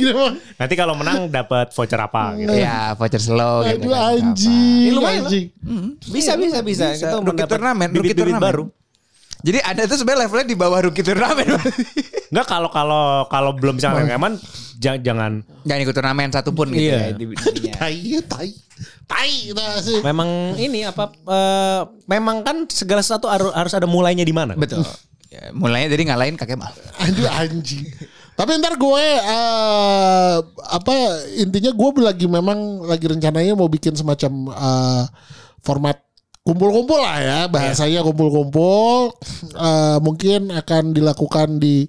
[0.56, 2.52] nanti kalau menang dapat voucher apa gitu.
[2.52, 4.10] Iya, voucher slow gitu aduh kan.
[4.10, 5.46] anjing Ini lumayan anjing
[6.06, 6.86] Bisa bisa bisa.
[6.90, 7.00] Bisa.
[7.02, 8.42] Kita Rookie mendapat turnamen, rookie turnamen.
[8.42, 8.64] baru.
[9.38, 11.46] Jadi Anda tuh sebenarnya levelnya di bawah rookie turnamen.
[12.26, 14.32] Enggak kalau kalau kalau belum bisa ngalahin aman
[14.76, 16.98] jangan jangan Jangan ikut turnamen satupun gitu Iya.
[16.98, 17.08] ya.
[17.12, 17.72] di- intinya.
[17.78, 17.96] Tai,
[18.26, 18.50] tai,
[19.06, 19.32] tai,
[19.80, 20.00] sih.
[20.02, 24.52] memang ini apa eh, memang kan segala sesuatu harus harus ada mulainya di mana.
[24.52, 24.82] Betul.
[25.26, 26.72] Ya, mulainya dari ngalahin kakek mal.
[26.98, 27.86] Aduh anjing.
[28.36, 30.36] Tapi ntar gue eh,
[30.68, 30.94] apa
[31.40, 35.04] intinya gue lagi memang lagi rencananya mau bikin semacam eh,
[35.64, 35.96] format
[36.46, 39.10] kumpul-kumpul lah ya bahasanya kumpul-kumpul
[39.56, 41.88] Eh, mungkin akan dilakukan di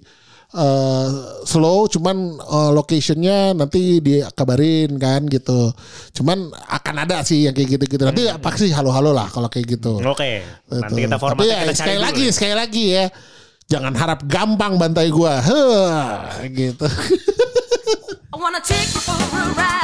[0.56, 1.08] eh,
[1.44, 5.68] slow cuman eh, locationnya nanti dikabarin kan gitu
[6.16, 10.00] cuman akan ada sih yang kayak gitu-gitu nanti apa sih halo-halo lah kalau kayak gitu
[10.00, 10.40] Oke.
[10.72, 11.04] Nanti Betul.
[11.04, 12.32] kita Tapi formatnya ya, kita cari sekali dulu lagi, ya.
[12.32, 13.06] sekali lagi ya.
[13.68, 15.44] Jangan harap gampang bantai gua.
[15.44, 16.88] Heh, gitu.
[18.32, 19.77] I wanna take you for a ride.